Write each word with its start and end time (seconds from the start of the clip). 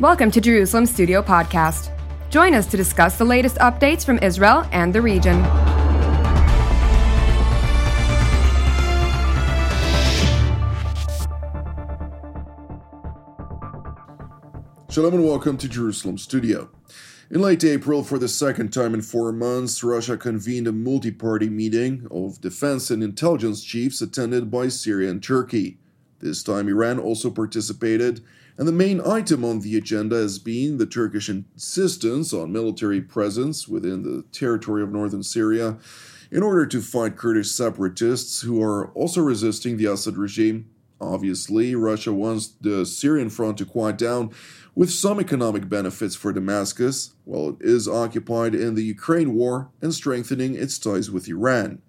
Welcome 0.00 0.32
to 0.32 0.40
Jerusalem 0.40 0.86
Studio 0.86 1.22
Podcast. 1.22 1.92
Join 2.28 2.52
us 2.52 2.66
to 2.66 2.76
discuss 2.76 3.16
the 3.16 3.24
latest 3.24 3.58
updates 3.58 4.04
from 4.04 4.18
Israel 4.18 4.66
and 4.72 4.92
the 4.92 5.00
region. 5.00 5.40
Shalom 14.90 15.14
and 15.14 15.24
welcome 15.24 15.56
to 15.58 15.68
Jerusalem 15.68 16.18
Studio. 16.18 16.70
In 17.30 17.40
late 17.40 17.62
April, 17.62 18.02
for 18.02 18.18
the 18.18 18.26
second 18.26 18.72
time 18.72 18.94
in 18.94 19.00
four 19.00 19.30
months, 19.30 19.84
Russia 19.84 20.16
convened 20.16 20.66
a 20.66 20.72
multi 20.72 21.12
party 21.12 21.48
meeting 21.48 22.08
of 22.10 22.40
defense 22.40 22.90
and 22.90 23.00
intelligence 23.00 23.62
chiefs 23.62 24.02
attended 24.02 24.50
by 24.50 24.66
Syria 24.66 25.08
and 25.10 25.22
Turkey. 25.22 25.78
This 26.18 26.42
time, 26.42 26.68
Iran 26.68 26.98
also 26.98 27.30
participated, 27.30 28.24
and 28.56 28.68
the 28.68 28.72
main 28.72 29.00
item 29.00 29.44
on 29.44 29.60
the 29.60 29.76
agenda 29.76 30.16
has 30.16 30.38
been 30.38 30.78
the 30.78 30.86
Turkish 30.86 31.28
insistence 31.28 32.32
on 32.32 32.52
military 32.52 33.00
presence 33.00 33.66
within 33.66 34.02
the 34.02 34.24
territory 34.32 34.82
of 34.82 34.92
northern 34.92 35.22
Syria 35.22 35.78
in 36.30 36.42
order 36.42 36.66
to 36.66 36.80
fight 36.80 37.16
Kurdish 37.16 37.50
separatists 37.50 38.42
who 38.42 38.62
are 38.62 38.88
also 38.92 39.20
resisting 39.20 39.76
the 39.76 39.86
Assad 39.86 40.16
regime. 40.16 40.68
Obviously, 41.00 41.74
Russia 41.74 42.12
wants 42.12 42.54
the 42.60 42.86
Syrian 42.86 43.28
front 43.28 43.58
to 43.58 43.64
quiet 43.64 43.98
down 43.98 44.30
with 44.74 44.90
some 44.90 45.20
economic 45.20 45.68
benefits 45.68 46.14
for 46.14 46.32
Damascus, 46.32 47.12
while 47.24 47.50
it 47.50 47.56
is 47.60 47.86
occupied 47.86 48.54
in 48.54 48.74
the 48.74 48.84
Ukraine 48.84 49.34
war 49.34 49.70
and 49.82 49.92
strengthening 49.92 50.54
its 50.54 50.78
ties 50.78 51.10
with 51.10 51.28
Iran. 51.28 51.82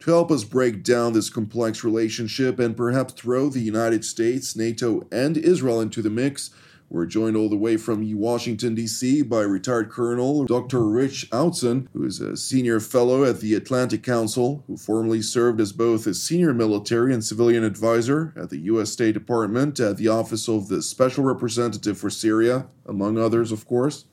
To 0.00 0.10
help 0.10 0.30
us 0.30 0.44
break 0.44 0.82
down 0.82 1.12
this 1.12 1.28
complex 1.28 1.84
relationship 1.84 2.58
and 2.58 2.74
perhaps 2.74 3.12
throw 3.12 3.50
the 3.50 3.60
United 3.60 4.02
States, 4.04 4.56
NATO, 4.56 5.06
and 5.12 5.36
Israel 5.36 5.80
into 5.80 6.00
the 6.00 6.08
mix, 6.08 6.50
we're 6.88 7.06
joined 7.06 7.36
all 7.36 7.48
the 7.48 7.56
way 7.56 7.76
from 7.76 8.18
Washington, 8.18 8.74
D.C. 8.74 9.22
by 9.22 9.42
retired 9.42 9.90
Colonel 9.90 10.44
Dr. 10.46 10.80
Rich 10.80 11.30
Outzen, 11.30 11.86
who 11.92 12.04
is 12.04 12.18
a 12.18 12.36
senior 12.36 12.80
fellow 12.80 13.24
at 13.24 13.40
the 13.40 13.54
Atlantic 13.54 14.02
Council, 14.02 14.64
who 14.66 14.76
formerly 14.76 15.22
served 15.22 15.60
as 15.60 15.70
both 15.70 16.06
a 16.08 16.14
senior 16.14 16.52
military 16.52 17.14
and 17.14 17.22
civilian 17.22 17.62
advisor 17.62 18.32
at 18.36 18.50
the 18.50 18.58
U.S. 18.58 18.90
State 18.90 19.12
Department 19.12 19.78
at 19.78 19.98
the 19.98 20.08
Office 20.08 20.48
of 20.48 20.66
the 20.66 20.82
Special 20.82 21.22
Representative 21.22 21.96
for 21.96 22.10
Syria, 22.10 22.66
among 22.86 23.18
others, 23.18 23.52
of 23.52 23.68
course. 23.68 24.06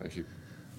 Thank 0.00 0.16
you. 0.16 0.24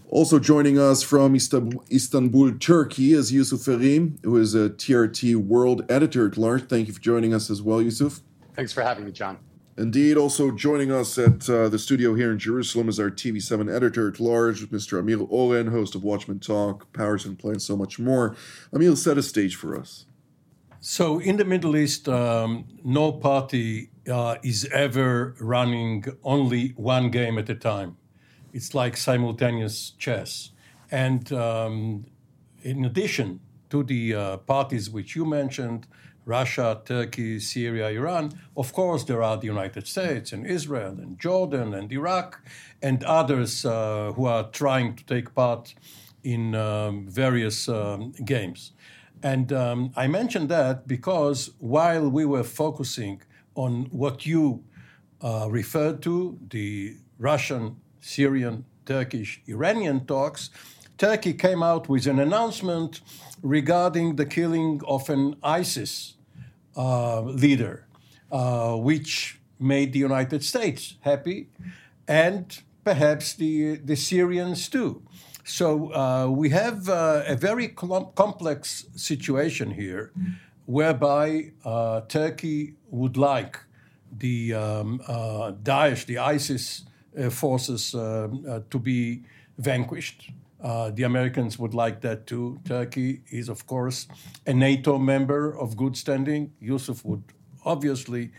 Also 0.10 0.40
joining 0.40 0.80
us 0.80 1.04
from 1.04 1.36
Istanbul, 1.36 2.54
Turkey, 2.60 3.12
is 3.12 3.34
Yusuf 3.34 3.68
Erim, 3.68 4.18
who 4.24 4.38
is 4.38 4.56
a 4.56 4.70
TRT 4.70 5.36
World 5.36 5.84
Editor 5.90 6.28
at 6.28 6.38
Large. 6.38 6.70
Thank 6.70 6.88
you 6.88 6.94
for 6.94 7.02
joining 7.02 7.34
us 7.34 7.50
as 7.50 7.62
well, 7.62 7.82
Yusuf. 7.82 8.22
Thanks 8.56 8.72
for 8.72 8.84
having 8.84 9.04
me, 9.04 9.12
John. 9.12 9.38
Indeed, 9.78 10.16
also 10.16 10.50
joining 10.52 10.94
us 10.94 11.18
at 11.18 11.50
uh, 11.50 11.68
the 11.68 11.78
studio 11.78 12.16
here 12.16 12.32
in 12.32 12.40
Jerusalem 12.40 12.88
is 12.88 13.02
our 13.02 13.12
TV7 13.12 13.72
editor 13.72 14.08
at 14.08 14.20
large, 14.20 14.62
Mr. 14.70 14.98
Amir 14.98 15.20
Oren, 15.30 15.68
host 15.68 15.94
of 15.94 16.06
Watchmen 16.06 16.40
Talk, 16.40 16.92
Powers 16.94 17.26
in 17.26 17.36
Play, 17.36 17.52
and 17.52 17.62
so 17.62 17.76
much 17.76 18.00
more. 18.00 18.36
Amir, 18.72 18.96
set 18.96 19.18
a 19.18 19.24
stage 19.24 19.58
for 19.58 19.78
us. 19.78 20.06
So, 20.80 21.20
in 21.20 21.36
the 21.36 21.46
Middle 21.46 21.76
East, 21.76 22.08
um, 22.08 22.66
no 22.84 23.12
party 23.12 23.90
uh, 24.10 24.38
is 24.42 24.66
ever 24.72 25.36
running 25.42 26.06
only 26.24 26.70
one 26.78 27.12
game 27.12 27.38
at 27.38 27.50
a 27.50 27.56
time. 27.56 27.98
It's 28.58 28.74
like 28.74 28.98
simultaneous 28.98 29.92
chess. 30.00 30.50
And 30.90 31.32
um, 31.32 32.06
in 32.64 32.86
addition 32.86 33.40
to 33.70 33.84
the 33.84 34.16
uh, 34.16 34.38
parties 34.38 34.90
which 34.90 35.16
you 35.16 35.26
mentioned, 35.26 35.86
Russia, 36.26 36.82
Turkey, 36.84 37.40
Syria, 37.40 37.88
Iran. 37.90 38.26
Of 38.56 38.74
course, 38.74 39.04
there 39.04 39.22
are 39.22 39.38
the 39.38 39.46
United 39.46 39.86
States 39.88 40.34
and 40.34 40.46
Israel 40.46 40.94
and 41.04 41.20
Jordan 41.20 41.76
and 41.76 41.92
Iraq 41.92 42.42
and 42.82 43.04
others 43.04 43.64
uh, 43.64 44.12
who 44.16 44.26
are 44.26 44.46
trying 44.50 44.96
to 44.96 45.06
take 45.06 45.36
part 45.36 45.76
in 46.24 46.56
um, 46.56 47.08
various 47.08 47.70
um, 47.70 48.12
games. 48.26 48.74
And 49.22 49.54
um, 49.54 49.92
I 49.96 50.08
mentioned 50.08 50.50
that 50.50 50.88
because 50.88 51.52
while 51.60 52.10
we 52.10 52.26
were 52.26 52.44
focusing 52.44 53.22
on 53.54 53.72
what 53.92 54.26
you 54.26 54.64
uh, 55.22 55.48
referred 55.50 56.02
to, 56.02 56.40
the 56.50 56.98
Russian, 57.20 57.78
Syrian, 58.02 58.66
Turkish, 58.86 59.42
Iranian 59.48 60.06
talks, 60.06 60.50
Turkey 60.98 61.34
came 61.34 61.62
out 61.62 61.88
with 61.88 62.08
an 62.08 62.20
announcement 62.20 63.02
regarding 63.44 64.16
the 64.16 64.26
killing 64.26 64.82
of 64.88 65.10
an 65.10 65.36
ISIS 65.44 66.16
uh, 66.76 67.22
leader, 67.22 67.86
uh, 68.32 68.76
which 68.76 69.40
made 69.60 69.94
the 69.94 70.00
United 70.00 70.44
States 70.44 70.96
happy 71.02 71.50
and 72.08 72.62
perhaps 72.84 73.34
the, 73.34 73.76
the 73.78 73.96
Syrians 73.96 74.70
too. 74.70 75.04
So 75.44 75.94
uh, 75.94 76.28
we 76.28 76.50
have 76.50 76.90
uh, 76.90 77.24
a 77.26 77.36
very 77.36 77.70
com- 77.70 78.10
complex 78.16 78.86
situation 78.96 79.72
here 79.72 80.12
whereby 80.66 81.52
uh, 81.64 82.02
Turkey 82.02 82.76
would 82.90 83.18
like 83.18 83.60
the 84.12 84.54
um, 84.54 85.02
uh, 85.08 85.52
Daesh, 85.64 86.06
the 86.06 86.18
ISIS 86.18 86.84
forces 87.30 87.92
to 87.92 88.80
be 88.82 89.24
vanquished. 89.58 90.32
Uh, 90.62 90.90
the 90.90 91.04
Americans 91.04 91.60
would 91.60 91.74
like 91.74 92.02
that 92.02 92.26
too. 92.26 92.60
Turkey 92.66 93.22
is, 93.30 93.48
of 93.50 93.68
course, 93.68 94.08
a 94.46 94.54
NATO 94.54 94.98
member 94.98 95.58
of 95.58 95.78
good 95.78 95.96
standing. 95.96 96.52
Yusuf 96.60 97.06
would 97.06 97.24
obviously 97.64 98.32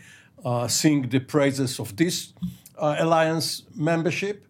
uh, 0.43 0.67
sing 0.67 1.07
the 1.09 1.19
praises 1.19 1.79
of 1.79 1.95
this 1.95 2.33
uh, 2.77 2.95
alliance 2.99 3.63
membership. 3.75 4.45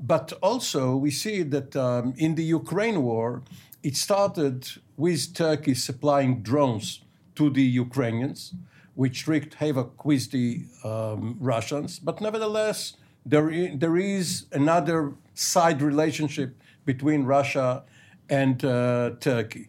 But 0.00 0.32
also, 0.42 0.96
we 0.96 1.10
see 1.10 1.42
that 1.42 1.74
um, 1.76 2.14
in 2.16 2.34
the 2.34 2.44
Ukraine 2.44 3.02
war, 3.02 3.42
it 3.82 3.96
started 3.96 4.68
with 4.96 5.34
Turkey 5.34 5.74
supplying 5.74 6.42
drones 6.42 7.00
to 7.34 7.50
the 7.50 7.62
Ukrainians, 7.62 8.54
which 8.94 9.26
wreaked 9.26 9.54
havoc 9.54 10.04
with 10.04 10.30
the 10.30 10.64
um, 10.84 11.36
Russians. 11.40 11.98
But 11.98 12.20
nevertheless, 12.20 12.96
there, 13.26 13.76
there 13.76 13.96
is 13.96 14.46
another 14.52 15.12
side 15.34 15.82
relationship 15.82 16.56
between 16.84 17.24
Russia 17.24 17.82
and 18.28 18.64
uh, 18.64 19.10
Turkey. 19.20 19.68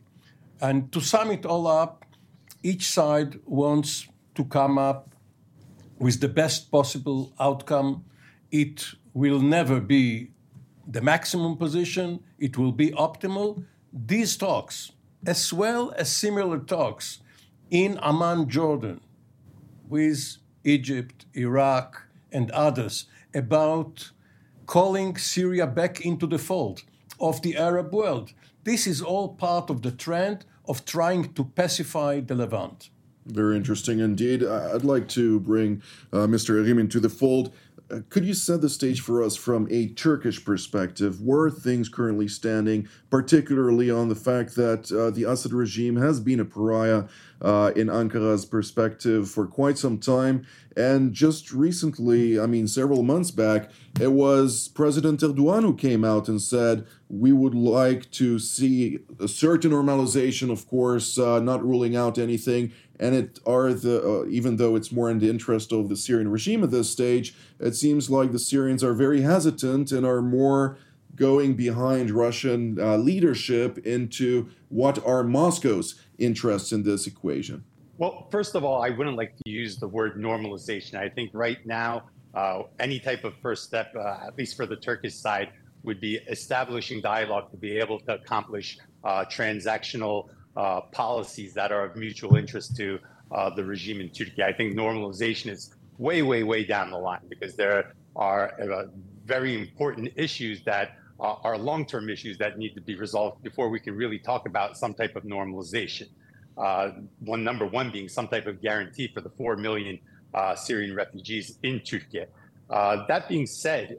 And 0.61 0.91
to 0.91 1.01
sum 1.01 1.31
it 1.31 1.45
all 1.45 1.65
up, 1.67 2.05
each 2.61 2.87
side 2.87 3.39
wants 3.45 4.07
to 4.35 4.45
come 4.45 4.77
up 4.77 5.09
with 5.97 6.21
the 6.21 6.27
best 6.27 6.71
possible 6.71 7.33
outcome. 7.39 8.05
It 8.51 8.85
will 9.13 9.39
never 9.39 9.79
be 9.81 10.31
the 10.87 11.01
maximum 11.01 11.57
position, 11.57 12.21
it 12.39 12.57
will 12.57 12.71
be 12.71 12.91
optimal. 12.91 13.65
These 13.91 14.37
talks, 14.37 14.91
as 15.25 15.51
well 15.51 15.93
as 15.97 16.09
similar 16.09 16.59
talks 16.59 17.19
in 17.69 17.97
Amman, 18.01 18.47
Jordan, 18.47 19.01
with 19.89 20.37
Egypt, 20.63 21.25
Iraq, 21.33 22.03
and 22.31 22.51
others 22.51 23.07
about 23.33 24.11
calling 24.65 25.17
Syria 25.17 25.65
back 25.67 26.01
into 26.01 26.27
the 26.27 26.37
fold 26.37 26.83
of 27.19 27.41
the 27.41 27.57
Arab 27.57 27.93
world. 27.93 28.33
This 28.63 28.85
is 28.85 29.01
all 29.01 29.29
part 29.29 29.69
of 29.69 29.81
the 29.81 29.91
trend 29.91 30.45
of 30.67 30.85
trying 30.85 31.33
to 31.33 31.45
pacify 31.45 32.19
the 32.19 32.35
Levant. 32.35 32.89
Very 33.25 33.57
interesting 33.57 33.99
indeed. 33.99 34.43
I'd 34.43 34.83
like 34.83 35.07
to 35.09 35.39
bring 35.41 35.81
uh, 36.13 36.27
Mr. 36.27 36.55
Erim 36.55 36.79
into 36.79 36.99
the 36.99 37.09
fold. 37.09 37.53
Could 38.09 38.25
you 38.25 38.33
set 38.33 38.61
the 38.61 38.69
stage 38.69 38.99
for 38.99 39.23
us 39.23 39.37
from 39.37 39.67
a 39.71 39.87
Turkish 39.87 40.43
perspective? 40.43 41.21
Where 41.21 41.49
things 41.49 41.87
currently 41.87 42.27
standing, 42.27 42.89
particularly 43.09 43.89
on 43.89 44.09
the 44.09 44.15
fact 44.15 44.55
that 44.55 44.91
uh, 44.91 45.09
the 45.09 45.23
Assad 45.23 45.53
regime 45.53 45.95
has 45.95 46.19
been 46.19 46.41
a 46.41 46.45
pariah 46.45 47.05
uh, 47.41 47.71
in 47.75 47.87
Ankara's 47.87 48.45
perspective 48.45 49.29
for 49.29 49.47
quite 49.47 49.77
some 49.77 49.99
time? 49.99 50.45
And 50.75 51.13
just 51.13 51.51
recently, 51.51 52.39
I 52.39 52.45
mean, 52.45 52.67
several 52.67 53.03
months 53.03 53.31
back, 53.31 53.71
it 53.99 54.11
was 54.11 54.67
President 54.67 55.21
Erdogan 55.21 55.63
who 55.63 55.73
came 55.73 56.03
out 56.03 56.27
and 56.27 56.41
said, 56.41 56.85
We 57.09 57.31
would 57.31 57.55
like 57.55 58.11
to 58.11 58.37
see 58.37 58.99
a 59.19 59.27
certain 59.27 59.71
normalization, 59.71 60.51
of 60.51 60.67
course, 60.67 61.17
uh, 61.17 61.39
not 61.39 61.65
ruling 61.65 61.95
out 61.95 62.19
anything 62.19 62.73
and 62.99 63.15
it 63.15 63.39
are 63.45 63.73
the 63.73 64.21
uh, 64.21 64.25
even 64.27 64.57
though 64.57 64.75
it's 64.75 64.91
more 64.91 65.09
in 65.09 65.19
the 65.19 65.29
interest 65.29 65.71
of 65.71 65.89
the 65.89 65.95
Syrian 65.95 66.29
regime 66.29 66.63
at 66.63 66.71
this 66.71 66.89
stage, 66.89 67.35
it 67.59 67.75
seems 67.75 68.09
like 68.09 68.31
the 68.31 68.39
Syrians 68.39 68.83
are 68.83 68.93
very 68.93 69.21
hesitant 69.21 69.91
and 69.91 70.05
are 70.05 70.21
more 70.21 70.77
going 71.15 71.55
behind 71.55 72.11
Russian 72.11 72.79
uh, 72.79 72.95
leadership 72.97 73.79
into 73.79 74.49
what 74.69 75.03
are 75.05 75.23
Moscow's 75.23 75.95
interests 76.17 76.71
in 76.71 76.83
this 76.83 77.07
equation. 77.07 77.63
Well, 77.97 78.27
first 78.31 78.55
of 78.55 78.63
all, 78.63 78.83
I 78.83 78.89
wouldn't 78.91 79.17
like 79.17 79.35
to 79.37 79.49
use 79.49 79.77
the 79.77 79.87
word 79.87 80.17
normalization. 80.17 80.95
I 80.95 81.09
think 81.09 81.31
right 81.33 81.57
now, 81.65 82.03
uh, 82.35 82.63
any 82.79 82.99
type 82.99 83.23
of 83.23 83.33
first 83.41 83.63
step, 83.63 83.95
uh, 83.95 84.27
at 84.27 84.37
least 84.37 84.55
for 84.55 84.67
the 84.67 84.75
Turkish 84.75 85.15
side, 85.15 85.49
would 85.83 85.99
be 85.99 86.17
establishing 86.29 87.01
dialogue 87.01 87.49
to 87.49 87.57
be 87.57 87.77
able 87.77 87.99
to 88.01 88.13
accomplish 88.13 88.77
uh, 89.03 89.25
transactional 89.25 90.29
uh, 90.57 90.81
policies 90.91 91.53
that 91.53 91.71
are 91.71 91.85
of 91.85 91.95
mutual 91.95 92.35
interest 92.35 92.75
to 92.75 92.99
uh, 93.31 93.49
the 93.51 93.63
regime 93.63 94.01
in 94.01 94.09
Turkey. 94.09 94.41
I 94.41 94.51
think 94.51 94.75
normalization 94.75 95.51
is 95.51 95.75
way, 95.99 96.23
way, 96.23 96.41
way 96.41 96.63
down 96.63 96.89
the 96.89 96.97
line 96.97 97.21
because 97.29 97.55
there 97.55 97.93
are 98.15 98.59
uh, 98.59 98.85
very 99.25 99.55
important 99.59 100.11
issues 100.15 100.63
that 100.63 100.95
uh, 101.19 101.35
are 101.43 101.57
long-term 101.57 102.09
issues 102.09 102.39
that 102.39 102.57
need 102.57 102.73
to 102.73 102.81
be 102.81 102.95
resolved 102.95 103.43
before 103.43 103.69
we 103.69 103.79
can 103.79 103.95
really 103.95 104.17
talk 104.17 104.47
about 104.47 104.75
some 104.77 104.95
type 104.95 105.15
of 105.15 105.23
normalization. 105.23 106.07
Uh, 106.57 106.89
one 107.19 107.43
number 107.43 107.67
one 107.67 107.91
being 107.91 108.09
some 108.09 108.27
type 108.27 108.47
of 108.47 108.59
guarantee 108.59 109.07
for 109.13 109.21
the 109.21 109.29
four 109.29 109.55
million 109.55 109.99
uh, 110.33 110.55
Syrian 110.55 110.95
refugees 110.95 111.59
in 111.61 111.79
Turkey. 111.81 112.25
That 112.69 113.29
being 113.29 113.45
said, 113.45 113.97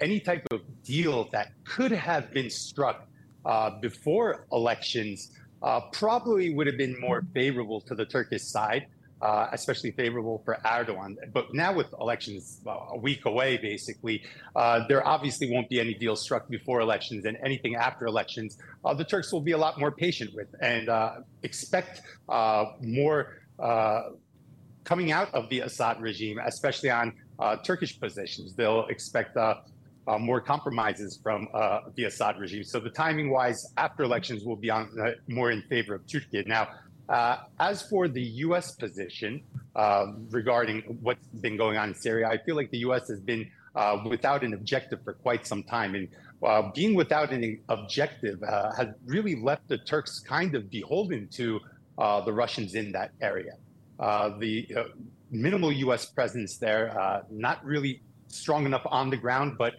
any 0.00 0.20
type 0.20 0.46
of 0.52 0.60
deal 0.84 1.28
that 1.32 1.50
could 1.64 1.90
have 1.90 2.32
been 2.32 2.48
struck 2.48 3.08
before 3.80 4.46
elections 4.52 5.32
probably 5.92 6.54
would 6.54 6.66
have 6.66 6.76
been 6.76 6.98
more 7.00 7.24
favorable 7.34 7.80
to 7.82 7.94
the 7.94 8.06
Turkish 8.06 8.42
side 8.42 8.86
uh, 9.20 9.48
especially 9.52 9.90
favorable 9.92 10.42
for 10.44 10.58
Erdogan. 10.64 11.16
But 11.32 11.54
now 11.54 11.72
with 11.72 11.92
elections 12.00 12.60
uh, 12.66 12.76
a 12.90 12.98
week 12.98 13.24
away, 13.24 13.56
basically, 13.56 14.22
uh, 14.54 14.86
there 14.88 15.06
obviously 15.06 15.50
won't 15.50 15.68
be 15.68 15.80
any 15.80 15.94
deals 15.94 16.22
struck 16.22 16.48
before 16.48 16.80
elections, 16.80 17.24
and 17.24 17.36
anything 17.42 17.76
after 17.76 18.06
elections, 18.06 18.58
uh, 18.84 18.92
the 18.94 19.04
Turks 19.04 19.32
will 19.32 19.40
be 19.40 19.52
a 19.52 19.58
lot 19.58 19.78
more 19.78 19.90
patient 19.90 20.34
with 20.34 20.48
and 20.60 20.88
uh, 20.88 21.16
expect 21.42 22.02
uh, 22.28 22.66
more 22.80 23.38
coming 24.84 25.10
out 25.10 25.34
of 25.34 25.48
the 25.48 25.60
Assad 25.60 26.00
regime, 26.00 26.38
especially 26.44 26.90
on 26.90 27.12
Turkish 27.64 27.98
positions. 27.98 28.54
They'll 28.54 28.86
expect. 28.86 29.36
More 30.18 30.40
compromises 30.40 31.18
from 31.22 31.48
the 31.94 32.04
Assad 32.04 32.38
regime. 32.38 32.64
So 32.64 32.80
the 32.80 32.90
timing 32.90 33.30
wise, 33.30 33.72
after 33.76 34.02
elections, 34.02 34.44
will 34.44 34.56
be 34.56 34.70
on 34.70 34.90
more 35.28 35.50
in 35.50 35.62
favor 35.62 35.94
of 35.94 36.06
Turkey. 36.06 36.44
Now, 36.46 36.68
uh, 37.08 37.38
as 37.60 37.82
for 37.82 38.08
the 38.08 38.22
U.S. 38.22 38.72
position 38.72 39.42
uh, 39.74 40.06
regarding 40.30 40.98
what's 41.02 41.26
been 41.40 41.56
going 41.56 41.76
on 41.76 41.90
in 41.90 41.94
Syria, 41.94 42.28
I 42.28 42.38
feel 42.38 42.56
like 42.56 42.70
the 42.70 42.78
U.S. 42.78 43.08
has 43.08 43.20
been 43.20 43.48
uh, 43.74 44.02
without 44.08 44.42
an 44.42 44.54
objective 44.54 45.00
for 45.04 45.12
quite 45.12 45.46
some 45.46 45.62
time. 45.62 45.94
And 45.94 46.08
uh, 46.42 46.70
being 46.74 46.94
without 46.94 47.30
an 47.30 47.60
objective 47.68 48.42
uh, 48.42 48.72
has 48.72 48.88
really 49.04 49.36
left 49.36 49.68
the 49.68 49.78
Turks 49.78 50.18
kind 50.18 50.54
of 50.54 50.70
beholden 50.70 51.28
to 51.32 51.60
uh, 51.98 52.20
the 52.22 52.32
Russians 52.32 52.74
in 52.74 52.92
that 52.92 53.12
area. 53.20 53.52
the 53.98 54.66
minimal 55.30 55.72
U.S. 55.72 56.06
presence 56.06 56.56
there, 56.56 57.22
not 57.30 57.64
really 57.64 58.02
strong 58.28 58.66
enough 58.66 58.82
on 58.86 59.10
the 59.10 59.16
ground, 59.16 59.56
but 59.58 59.74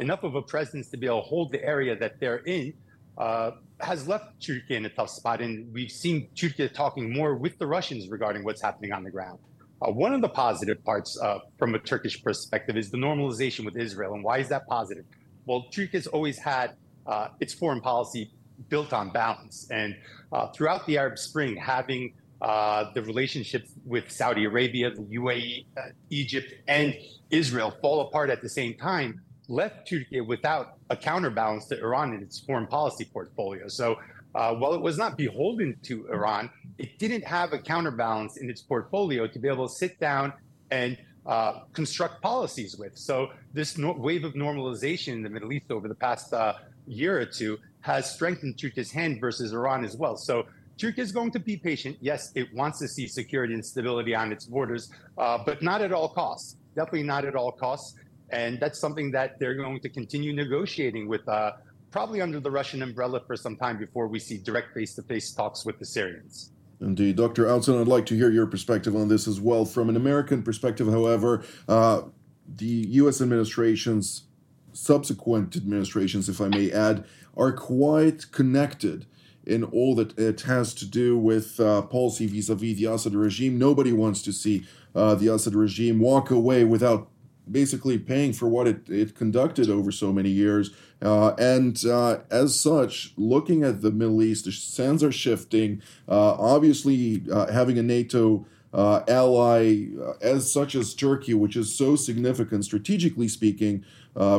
enough 0.00 0.22
of 0.22 0.34
a 0.34 0.42
presence 0.42 0.88
to 0.90 0.96
be 0.96 1.06
able 1.06 1.22
to 1.22 1.28
hold 1.28 1.52
the 1.52 1.62
area 1.64 1.96
that 1.96 2.18
they're 2.20 2.38
in 2.38 2.72
uh, 3.18 3.52
has 3.80 4.06
left 4.08 4.40
Turkey 4.40 4.76
in 4.76 4.86
a 4.86 4.88
tough 4.88 5.10
spot, 5.10 5.40
and 5.40 5.72
we've 5.72 5.90
seen 5.90 6.28
Turkey 6.34 6.68
talking 6.68 7.12
more 7.12 7.34
with 7.34 7.58
the 7.58 7.66
Russians 7.66 8.08
regarding 8.08 8.44
what's 8.44 8.62
happening 8.62 8.92
on 8.92 9.04
the 9.04 9.10
ground. 9.10 9.38
Uh, 9.82 9.90
one 9.90 10.14
of 10.14 10.22
the 10.22 10.28
positive 10.28 10.82
parts 10.84 11.18
uh, 11.20 11.38
from 11.58 11.74
a 11.74 11.78
Turkish 11.78 12.22
perspective 12.22 12.76
is 12.76 12.90
the 12.90 12.96
normalization 12.96 13.64
with 13.64 13.76
Israel. 13.76 14.14
And 14.14 14.24
why 14.24 14.38
is 14.38 14.48
that 14.48 14.66
positive? 14.66 15.04
Well, 15.44 15.66
Turkey 15.70 15.98
has 15.98 16.06
always 16.06 16.38
had 16.38 16.76
uh, 17.06 17.28
its 17.40 17.52
foreign 17.52 17.82
policy 17.82 18.30
built 18.70 18.94
on 18.94 19.10
balance. 19.10 19.68
And 19.70 19.94
uh, 20.32 20.48
throughout 20.48 20.86
the 20.86 20.96
Arab 20.96 21.18
Spring, 21.18 21.56
having 21.56 22.14
uh, 22.40 22.92
the 22.94 23.02
relationships 23.02 23.70
with 23.84 24.10
Saudi 24.10 24.44
Arabia, 24.46 24.90
the 24.90 25.02
UAE, 25.02 25.66
uh, 25.76 25.82
Egypt, 26.08 26.54
and 26.68 26.94
Israel 27.30 27.74
fall 27.82 28.00
apart 28.00 28.30
at 28.30 28.40
the 28.40 28.48
same 28.48 28.74
time 28.78 29.20
left 29.48 29.88
Turkey 29.88 30.20
without 30.20 30.78
a 30.90 30.96
counterbalance 30.96 31.66
to 31.66 31.78
Iran 31.80 32.14
in 32.14 32.22
its 32.22 32.40
foreign 32.40 32.66
policy 32.66 33.04
portfolio. 33.04 33.68
So 33.68 33.98
uh, 34.34 34.54
while 34.54 34.74
it 34.74 34.80
was 34.80 34.98
not 34.98 35.16
beholden 35.16 35.76
to 35.84 36.06
Iran, 36.08 36.50
it 36.78 36.98
didn't 36.98 37.24
have 37.24 37.52
a 37.52 37.58
counterbalance 37.58 38.36
in 38.36 38.50
its 38.50 38.60
portfolio 38.60 39.26
to 39.26 39.38
be 39.38 39.48
able 39.48 39.68
to 39.68 39.74
sit 39.74 39.98
down 39.98 40.32
and 40.70 40.98
uh, 41.24 41.60
construct 41.72 42.22
policies 42.22 42.76
with. 42.76 42.96
So 42.96 43.30
this 43.52 43.78
no- 43.78 43.92
wave 43.92 44.24
of 44.24 44.34
normalization 44.34 45.14
in 45.14 45.22
the 45.22 45.30
Middle 45.30 45.52
East 45.52 45.70
over 45.70 45.88
the 45.88 45.94
past 45.94 46.32
uh, 46.32 46.54
year 46.86 47.18
or 47.20 47.26
two 47.26 47.58
has 47.80 48.12
strengthened 48.12 48.58
Turkey's 48.58 48.90
hand 48.90 49.20
versus 49.20 49.52
Iran 49.52 49.84
as 49.84 49.96
well. 49.96 50.16
So 50.16 50.46
Turkey 50.78 51.00
is 51.00 51.12
going 51.12 51.30
to 51.30 51.38
be 51.38 51.56
patient. 51.56 51.96
Yes, 52.00 52.32
it 52.34 52.52
wants 52.52 52.78
to 52.80 52.88
see 52.88 53.06
security 53.06 53.54
and 53.54 53.64
stability 53.64 54.14
on 54.14 54.32
its 54.32 54.44
borders, 54.44 54.90
uh, 55.16 55.38
but 55.44 55.62
not 55.62 55.80
at 55.80 55.92
all 55.92 56.08
costs. 56.08 56.56
Definitely 56.74 57.04
not 57.04 57.24
at 57.24 57.34
all 57.34 57.52
costs. 57.52 57.96
And 58.30 58.58
that's 58.60 58.78
something 58.78 59.10
that 59.12 59.38
they're 59.38 59.54
going 59.54 59.80
to 59.80 59.88
continue 59.88 60.32
negotiating 60.32 61.08
with, 61.08 61.26
uh, 61.28 61.52
probably 61.90 62.20
under 62.20 62.40
the 62.40 62.50
Russian 62.50 62.82
umbrella 62.82 63.20
for 63.26 63.36
some 63.36 63.56
time 63.56 63.78
before 63.78 64.08
we 64.08 64.18
see 64.18 64.38
direct 64.38 64.74
face 64.74 64.94
to 64.94 65.02
face 65.02 65.32
talks 65.32 65.64
with 65.64 65.78
the 65.78 65.84
Syrians. 65.84 66.52
Indeed. 66.80 67.16
Dr. 67.16 67.46
Outzen, 67.46 67.80
I'd 67.80 67.88
like 67.88 68.04
to 68.06 68.16
hear 68.16 68.30
your 68.30 68.46
perspective 68.46 68.94
on 68.94 69.08
this 69.08 69.26
as 69.26 69.40
well. 69.40 69.64
From 69.64 69.88
an 69.88 69.96
American 69.96 70.42
perspective, 70.42 70.88
however, 70.88 71.42
uh, 71.68 72.02
the 72.46 72.66
U.S. 72.66 73.20
administration's 73.20 74.24
subsequent 74.72 75.56
administrations, 75.56 76.28
if 76.28 76.40
I 76.40 76.48
may 76.48 76.70
add, 76.70 77.04
are 77.36 77.52
quite 77.52 78.30
connected 78.30 79.06
in 79.46 79.64
all 79.64 79.94
that 79.94 80.18
it 80.18 80.42
has 80.42 80.74
to 80.74 80.86
do 80.86 81.16
with 81.16 81.58
uh, 81.60 81.82
policy 81.82 82.26
vis 82.26 82.48
a 82.48 82.54
vis 82.54 82.76
the 82.76 82.86
Assad 82.86 83.14
regime. 83.14 83.58
Nobody 83.58 83.92
wants 83.92 84.20
to 84.22 84.32
see 84.32 84.66
uh, 84.94 85.14
the 85.14 85.32
Assad 85.32 85.54
regime 85.54 86.00
walk 86.00 86.30
away 86.30 86.64
without 86.64 87.08
basically 87.50 87.98
paying 87.98 88.32
for 88.32 88.48
what 88.48 88.66
it, 88.66 88.88
it 88.88 89.14
conducted 89.14 89.70
over 89.70 89.90
so 89.90 90.12
many 90.12 90.30
years. 90.30 90.70
Uh, 91.02 91.34
and 91.38 91.84
uh, 91.84 92.18
as 92.30 92.58
such, 92.58 93.12
looking 93.16 93.62
at 93.62 93.82
the 93.82 93.90
Middle 93.90 94.22
East, 94.22 94.46
the 94.46 94.52
sands 94.52 95.02
are 95.02 95.12
shifting. 95.12 95.82
Uh, 96.08 96.34
obviously, 96.34 97.22
uh, 97.30 97.52
having 97.52 97.78
a 97.78 97.82
NATO 97.82 98.46
uh, 98.72 99.02
ally 99.08 99.86
uh, 100.00 100.12
as 100.20 100.50
such 100.50 100.74
as 100.74 100.94
Turkey, 100.94 101.34
which 101.34 101.56
is 101.56 101.74
so 101.74 101.96
significant 101.96 102.64
strategically 102.64 103.28
speaking 103.28 103.84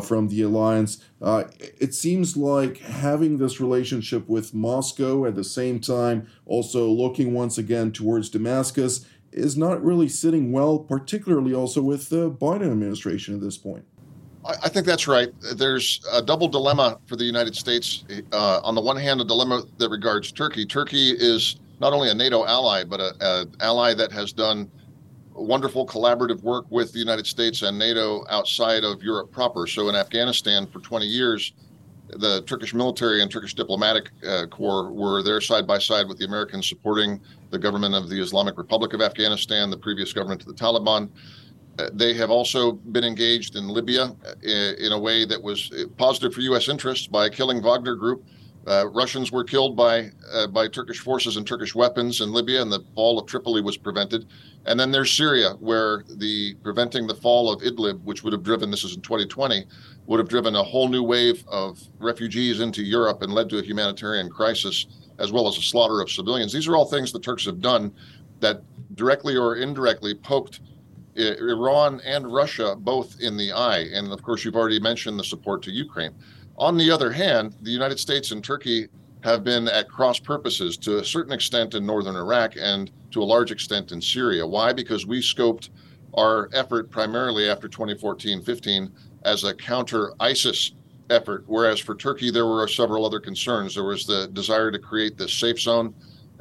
from 0.01 0.27
the 0.29 0.41
alliance, 0.41 1.03
it 1.79 1.93
seems 1.93 2.35
like 2.35 2.79
having 2.79 3.37
this 3.37 3.61
relationship 3.61 4.27
with 4.27 4.51
Moscow 4.51 5.25
at 5.25 5.35
the 5.35 5.43
same 5.43 5.79
time, 5.79 6.27
also 6.47 6.89
looking 6.89 7.31
once 7.31 7.59
again 7.59 7.91
towards 7.91 8.29
Damascus 8.29 9.05
is 9.37 9.57
not 9.57 9.83
really 9.83 10.09
sitting 10.09 10.51
well, 10.51 10.79
particularly 10.79 11.53
also 11.53 11.81
with 11.81 12.09
the 12.09 12.29
Biden 12.31 12.71
administration 12.71 13.35
at 13.35 13.41
this 13.41 13.57
point. 13.57 13.85
I 14.63 14.69
think 14.69 14.85
that's 14.85 15.07
right. 15.07 15.29
There's 15.55 15.99
a 16.11 16.21
double 16.21 16.47
dilemma 16.47 16.99
for 17.05 17.17
the 17.17 17.25
United 17.25 17.53
States. 17.53 18.05
Uh, 18.31 18.61
on 18.63 18.75
the 18.75 18.81
one 18.81 18.95
hand, 18.95 19.19
a 19.19 19.25
dilemma 19.25 19.63
that 19.77 19.89
regards 19.89 20.31
Turkey. 20.31 20.65
Turkey 20.65 21.11
is 21.11 21.57
not 21.81 21.91
only 21.91 22.09
a 22.09 22.13
NATO 22.13 22.45
ally, 22.45 22.85
but 22.85 23.01
an 23.19 23.53
ally 23.59 23.93
that 23.93 24.09
has 24.13 24.31
done 24.31 24.71
wonderful 25.33 25.85
collaborative 25.85 26.41
work 26.43 26.65
with 26.69 26.93
the 26.93 26.99
United 26.99 27.27
States 27.27 27.61
and 27.61 27.77
NATO 27.77 28.25
outside 28.29 28.83
of 28.83 29.03
Europe 29.03 29.31
proper. 29.31 29.67
So 29.67 29.89
in 29.89 29.95
Afghanistan 29.95 30.65
for 30.65 30.79
20 30.79 31.05
years, 31.05 31.53
the 32.09 32.41
Turkish 32.43 32.73
military 32.73 33.21
and 33.21 33.29
Turkish 33.29 33.53
diplomatic 33.53 34.11
uh, 34.27 34.45
corps 34.47 34.91
were 34.91 35.21
there 35.21 35.41
side 35.41 35.67
by 35.67 35.77
side 35.77 36.07
with 36.07 36.17
the 36.17 36.25
Americans 36.25 36.67
supporting 36.67 37.19
the 37.51 37.59
government 37.59 37.95
of 37.95 38.09
the 38.09 38.19
Islamic 38.21 38.57
Republic 38.57 38.93
of 38.93 39.01
Afghanistan, 39.01 39.69
the 39.69 39.77
previous 39.77 40.13
government 40.13 40.41
of 40.41 40.47
the 40.47 40.53
Taliban. 40.53 41.09
Uh, 41.79 41.89
they 41.93 42.13
have 42.13 42.31
also 42.31 42.71
been 42.71 43.03
engaged 43.03 43.55
in 43.55 43.67
Libya 43.67 44.15
in, 44.41 44.51
uh, 44.51 44.85
in 44.85 44.91
a 44.93 44.99
way 44.99 45.25
that 45.25 45.41
was 45.41 45.71
uh, 45.71 45.83
positive 45.97 46.33
for 46.33 46.41
U.S. 46.41 46.69
interests 46.69 47.07
by 47.07 47.29
killing 47.29 47.61
Wagner 47.61 47.95
Group. 47.95 48.25
Uh, 48.65 48.85
Russians 48.89 49.31
were 49.31 49.43
killed 49.43 49.77
by 49.77 50.09
uh, 50.33 50.47
by 50.47 50.67
Turkish 50.67 50.99
forces 50.99 51.37
and 51.37 51.47
Turkish 51.47 51.73
weapons 51.73 52.19
in 52.19 52.33
Libya, 52.33 52.61
and 52.61 52.71
the 52.71 52.83
fall 52.95 53.17
of 53.17 53.25
Tripoli 53.25 53.61
was 53.61 53.77
prevented. 53.77 54.27
And 54.67 54.77
then 54.77 54.91
there's 54.91 55.11
Syria, 55.11 55.51
where 55.59 56.03
the 56.17 56.55
preventing 56.61 57.07
the 57.07 57.15
fall 57.15 57.51
of 57.51 57.61
Idlib, 57.61 58.03
which 58.03 58.23
would 58.23 58.33
have 58.33 58.43
driven 58.43 58.69
this 58.69 58.83
is 58.83 58.95
in 58.95 59.01
2020, 59.01 59.65
would 60.07 60.19
have 60.19 60.27
driven 60.27 60.55
a 60.55 60.63
whole 60.63 60.89
new 60.89 61.03
wave 61.03 61.43
of 61.47 61.81
refugees 61.99 62.59
into 62.59 62.83
Europe 62.83 63.21
and 63.21 63.33
led 63.33 63.49
to 63.49 63.59
a 63.59 63.61
humanitarian 63.61 64.29
crisis 64.29 64.87
as 65.19 65.31
well 65.31 65.47
as 65.47 65.57
a 65.57 65.61
slaughter 65.61 66.01
of 66.01 66.11
civilians. 66.11 66.51
These 66.51 66.67
are 66.67 66.75
all 66.75 66.85
things 66.85 67.11
the 67.11 67.19
Turks 67.19 67.45
have 67.45 67.61
done 67.61 67.93
that 68.41 68.61
directly 68.95 69.37
or 69.37 69.55
indirectly 69.55 70.13
poked 70.13 70.59
Iran 71.15 72.01
and 72.05 72.31
Russia 72.31 72.75
both 72.77 73.19
in 73.21 73.37
the 73.37 73.51
eye. 73.53 73.87
And 73.93 74.11
of 74.11 74.21
course, 74.21 74.43
you've 74.43 74.55
already 74.55 74.79
mentioned 74.79 75.17
the 75.17 75.23
support 75.23 75.63
to 75.63 75.71
Ukraine. 75.71 76.13
On 76.57 76.77
the 76.77 76.91
other 76.91 77.11
hand, 77.11 77.55
the 77.61 77.71
United 77.71 77.99
States 77.99 78.31
and 78.31 78.43
Turkey 78.43 78.87
have 79.23 79.43
been 79.43 79.67
at 79.67 79.89
cross 79.89 80.19
purposes 80.19 80.77
to 80.77 80.99
a 80.99 81.05
certain 81.05 81.33
extent 81.33 81.73
in 81.73 81.85
northern 81.85 82.15
Iraq 82.15 82.53
and 82.57 82.91
to 83.11 83.21
a 83.21 83.25
large 83.25 83.51
extent 83.51 83.91
in 83.91 84.01
Syria. 84.01 84.45
Why? 84.45 84.73
Because 84.73 85.05
we 85.05 85.19
scoped 85.19 85.69
our 86.13 86.49
effort 86.53 86.89
primarily 86.89 87.49
after 87.49 87.67
2014 87.67 88.41
15 88.41 88.91
as 89.25 89.43
a 89.43 89.53
counter 89.53 90.13
ISIS 90.19 90.73
effort. 91.09 91.43
Whereas 91.47 91.79
for 91.79 91.95
Turkey, 91.95 92.31
there 92.31 92.45
were 92.45 92.67
several 92.67 93.05
other 93.05 93.19
concerns. 93.19 93.75
There 93.75 93.83
was 93.83 94.05
the 94.05 94.27
desire 94.27 94.71
to 94.71 94.79
create 94.79 95.17
this 95.17 95.33
safe 95.33 95.59
zone 95.59 95.93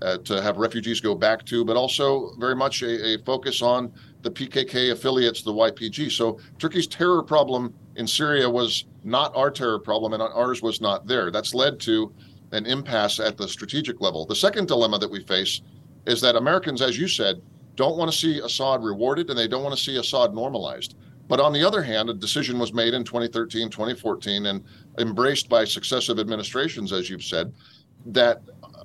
uh, 0.03 0.19
to 0.19 0.43
have 0.43 0.59
refugees 0.59 1.01
go 1.01 1.15
back 1.15 1.45
to, 1.47 1.65
but 1.65 1.77
also 1.77 2.35
very 2.39 2.55
much 2.55 2.83
a, 2.83 3.15
a, 3.15 3.19
focus 3.25 3.63
on 3.63 3.93
the 4.23 4.31
PKK 4.31 4.93
affiliates, 4.93 5.43
the 5.43 5.53
YPG. 5.53 6.13
So 6.13 6.39
Turkey's 6.59 6.87
terror 6.87 7.23
problem 7.23 7.73
in 7.97 8.07
Syria 8.07 8.49
was 8.49 8.85
not 9.05 9.35
our 9.35 9.51
terror 9.51 9.79
problem, 9.79 10.13
and 10.13 10.23
ours 10.23 10.61
was 10.63 10.81
not 10.81 11.07
there. 11.07 11.31
That's 11.31 11.55
led 11.55 11.81
to 11.81 12.13
an 12.53 12.67
impasse 12.67 13.21
at 13.21 13.37
the 13.37 13.49
strategic 13.49 14.01
level. 14.01 14.27
The 14.27 14.35
second 14.35 14.69
dilemma 14.69 14.99
that 14.99 15.11
we 15.11 15.23
face 15.23 15.63
is 16.07 16.21
that 16.21 16.37
Americans, 16.37 16.83
as 16.83 16.99
you 16.99 17.09
said, 17.09 17.43
don't 17.75 17.97
want 17.97 18.11
to 18.11 18.17
see 18.17 18.41
Assad 18.41 18.83
rewarded 18.83 19.29
and 19.29 19.39
they 19.39 19.49
don't 19.49 19.63
want 19.63 19.77
to 19.77 19.83
see 19.83 19.97
Assad 19.97 20.35
normalized. 20.35 20.97
But 21.29 21.41
on 21.41 21.53
the 21.53 21.65
other 21.65 21.83
hand, 21.83 22.09
a 22.09 22.15
decision 22.15 22.59
was 22.59 22.73
made 22.73 22.95
in 22.95 23.03
2013, 23.03 23.69
2014, 23.69 24.47
and 24.47 24.65
embraced 24.99 25.49
by 25.49 25.65
successive 25.65 26.19
administrations, 26.19 26.93
as 26.93 27.11
you've 27.11 27.25
said, 27.25 27.53
that 28.07 28.43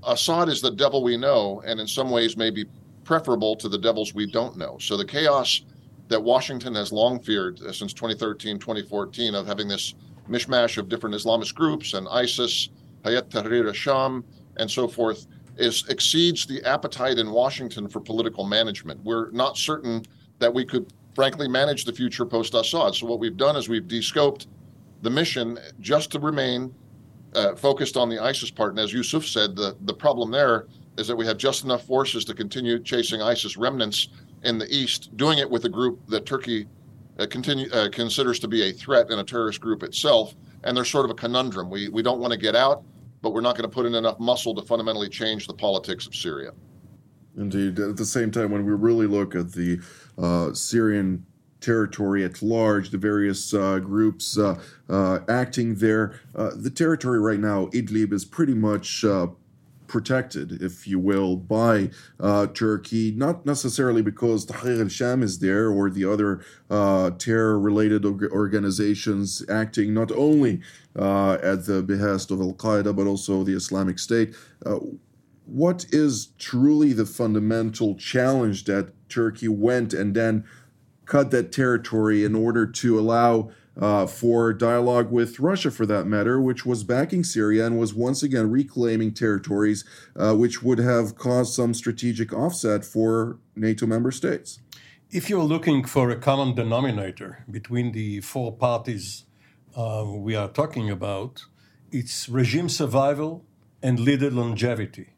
Assad 0.08 0.50
is 0.50 0.62
the 0.62 0.72
devil 0.72 1.03
we 1.03 1.18
know, 1.18 1.62
and 1.65 1.80
in 1.80 1.88
some 1.88 2.10
ways 2.10 2.36
may 2.36 2.50
be 2.50 2.65
preferable 3.03 3.56
to 3.58 3.70
the 3.70 3.77
devils 3.77 4.13
we 4.15 4.25
don't 4.25 4.58
know. 4.58 4.77
So 4.80 4.98
the 4.98 5.06
chaos 5.06 5.63
that 6.08 6.22
Washington 6.22 6.75
has 6.75 6.91
long 6.91 7.20
feared 7.20 7.62
uh, 7.62 7.72
since 7.72 7.94
2013, 7.94 8.60
2014 8.60 9.36
of 9.36 9.48
having 9.48 9.68
this 9.68 9.94
mishmash 10.30 10.77
of 10.77 10.89
different 10.89 11.15
Islamist 11.15 11.53
groups 11.56 11.94
and 11.94 12.08
ISIS, 12.10 12.70
Hayat 13.03 13.29
Tahrir 13.29 13.67
al-Sham, 13.67 14.24
and 14.58 14.70
so 14.70 14.88
forth, 14.88 15.27
is 15.58 15.86
exceeds 15.89 16.46
the 16.46 16.63
appetite 16.63 17.17
in 17.20 17.31
Washington 17.31 17.88
for 17.88 18.00
political 18.00 18.46
management. 18.46 19.03
We're 19.03 19.31
not 19.31 19.58
certain 19.58 20.03
that 20.39 20.53
we 20.53 20.65
could 20.65 20.91
frankly 21.13 21.48
manage 21.48 21.86
the 21.86 21.93
future 21.93 22.25
post 22.25 22.53
Assad. 22.53 22.96
So 22.96 23.05
what 23.05 23.20
we've 23.20 23.38
done 23.38 23.55
is 23.55 23.67
we've 23.67 23.88
descoped 23.88 24.48
the 25.01 25.10
mission 25.10 25.60
just 25.79 26.12
to 26.12 26.20
remain 26.20 26.74
uh, 27.34 27.55
focused 27.55 27.98
on 27.98 28.10
the 28.10 28.20
ISIS 28.20 28.51
part. 28.51 28.72
And 28.72 28.79
as 28.79 28.93
Yusuf 28.93 29.25
said, 29.25 29.55
the, 29.55 29.75
the 29.81 29.93
problem 29.93 30.31
there 30.31 30.67
is 30.98 31.08
that 31.08 31.15
we 31.15 31.25
have 31.25 31.38
just 31.38 31.63
enough 31.63 31.86
forces 31.86 32.25
to 32.25 32.34
continue 32.34 32.79
chasing 32.79 33.22
ISIS 33.22 33.58
remnants 33.58 34.10
in 34.43 34.58
the 34.58 34.67
east, 34.74 35.15
doing 35.17 35.38
it 35.38 35.50
with 35.50 35.65
a 35.65 35.70
group 35.70 36.00
that 36.08 36.25
Turkey 36.25 36.67
uh, 37.20 37.25
continue, 37.27 37.70
uh, 37.72 37.89
considers 37.89 38.39
to 38.39 38.48
be 38.48 38.63
a 38.63 38.72
threat 38.72 39.10
and 39.10 39.20
a 39.20 39.24
terrorist 39.24 39.62
group 39.62 39.84
itself. 39.84 40.36
And 40.63 40.75
there's 40.75 40.89
sort 40.89 41.05
of 41.05 41.12
a 41.12 41.15
conundrum. 41.15 41.70
We, 41.70 41.89
we 41.89 42.01
don't 42.01 42.20
want 42.20 42.31
to 42.34 42.39
get 42.39 42.55
out, 42.55 42.84
but 43.22 43.32
we're 43.32 43.42
not 43.42 43.56
going 43.56 43.70
to 43.70 43.74
put 43.74 43.86
in 43.86 43.96
enough 43.96 44.20
muscle 44.20 44.56
to 44.56 44.62
fundamentally 44.62 45.10
change 45.10 45.48
the 45.48 45.54
politics 45.54 46.08
of 46.08 46.16
Syria. 46.16 46.51
Indeed. 47.38 47.80
At 47.80 47.98
the 47.98 48.06
same 48.06 48.32
time, 48.32 48.51
when 48.51 48.66
we 48.66 48.74
really 48.74 49.08
look 49.08 49.36
at 49.36 49.54
the 49.54 49.80
uh, 50.18 50.54
Syrian 50.54 51.25
territory 51.62 52.25
at 52.25 52.42
large, 52.42 52.90
the 52.90 52.98
various 52.98 53.54
uh, 53.54 53.78
groups 53.80 54.38
uh, 54.38 54.60
uh 54.90 55.20
acting 55.30 55.75
there, 55.75 56.20
uh, 56.36 56.50
the 56.56 56.70
territory 56.70 57.20
right 57.20 57.40
now, 57.40 57.68
Idlib, 57.68 58.12
is 58.12 58.25
pretty 58.25 58.56
much 58.56 59.06
uh, 59.06 59.28
protected, 59.91 60.63
if 60.63 60.88
you 60.88 60.98
will, 60.98 61.36
by 61.36 61.89
uh, 62.17 62.48
Turkey, 62.48 63.12
not 63.12 63.45
necessarily 63.45 64.01
because 64.01 64.45
Tahrir 64.45 64.81
al-Sham 64.81 65.21
is 65.21 65.39
there 65.39 65.69
or 65.69 65.89
the 65.89 66.05
other 66.05 66.39
uh, 66.69 67.12
terror-related 67.12 68.05
organizations 68.05 69.43
acting 69.50 69.93
not 69.93 70.10
only 70.13 70.62
uh, 70.98 71.33
at 71.43 71.65
the 71.65 71.83
behest 71.83 72.31
of 72.31 72.39
Al-Qaeda 72.39 72.95
but 72.95 73.05
also 73.05 73.43
the 73.43 73.53
Islamic 73.53 74.00
State. 74.00 74.33
Uh, 74.65 74.79
what 75.45 75.86
is 75.91 76.29
truly 76.39 76.93
the 76.93 77.05
fundamental 77.05 77.95
challenge 77.95 78.63
that 78.63 78.93
Turkey 79.10 79.50
went 79.50 79.93
and 79.93 80.15
then 80.15 80.45
cut 81.05 81.31
that 81.31 81.51
territory 81.51 82.24
in 82.24 82.33
order 82.33 82.65
to 82.65 82.98
allow 82.98 83.51
uh, 83.80 84.06
for 84.06 84.54
dialogue 84.54 85.12
with 85.12 85.40
Russia, 85.40 85.72
for 85.72 85.86
that 85.86 86.06
matter, 86.06 86.42
which 86.42 86.66
was 86.66 86.84
backing 86.84 87.24
Syria 87.24 87.66
and 87.66 87.80
was 87.80 87.94
once 87.94 88.22
again 88.22 88.51
reclaiming 88.51 89.13
territories 89.13 89.86
uh, 90.16 90.34
which 90.36 90.62
would 90.62 90.80
have 90.80 91.16
caused 91.16 91.54
some 91.54 91.74
strategic 91.74 92.34
offset 92.34 92.84
for 92.84 93.38
NATO 93.56 93.86
member 93.86 94.12
states. 94.12 94.60
If 95.10 95.30
you're 95.30 95.44
looking 95.44 95.86
for 95.86 96.10
a 96.10 96.16
common 96.16 96.56
denominator 96.56 97.44
between 97.50 97.92
the 97.92 98.22
four 98.22 98.51
parties 98.56 99.25
uh, 99.75 100.06
we 100.08 100.36
are 100.36 100.50
talking 100.50 100.90
about, 100.90 101.46
it's 101.92 102.28
regime 102.30 102.70
survival 102.70 103.46
and 103.82 104.00
leader 104.00 104.30
longevity. 104.30 105.10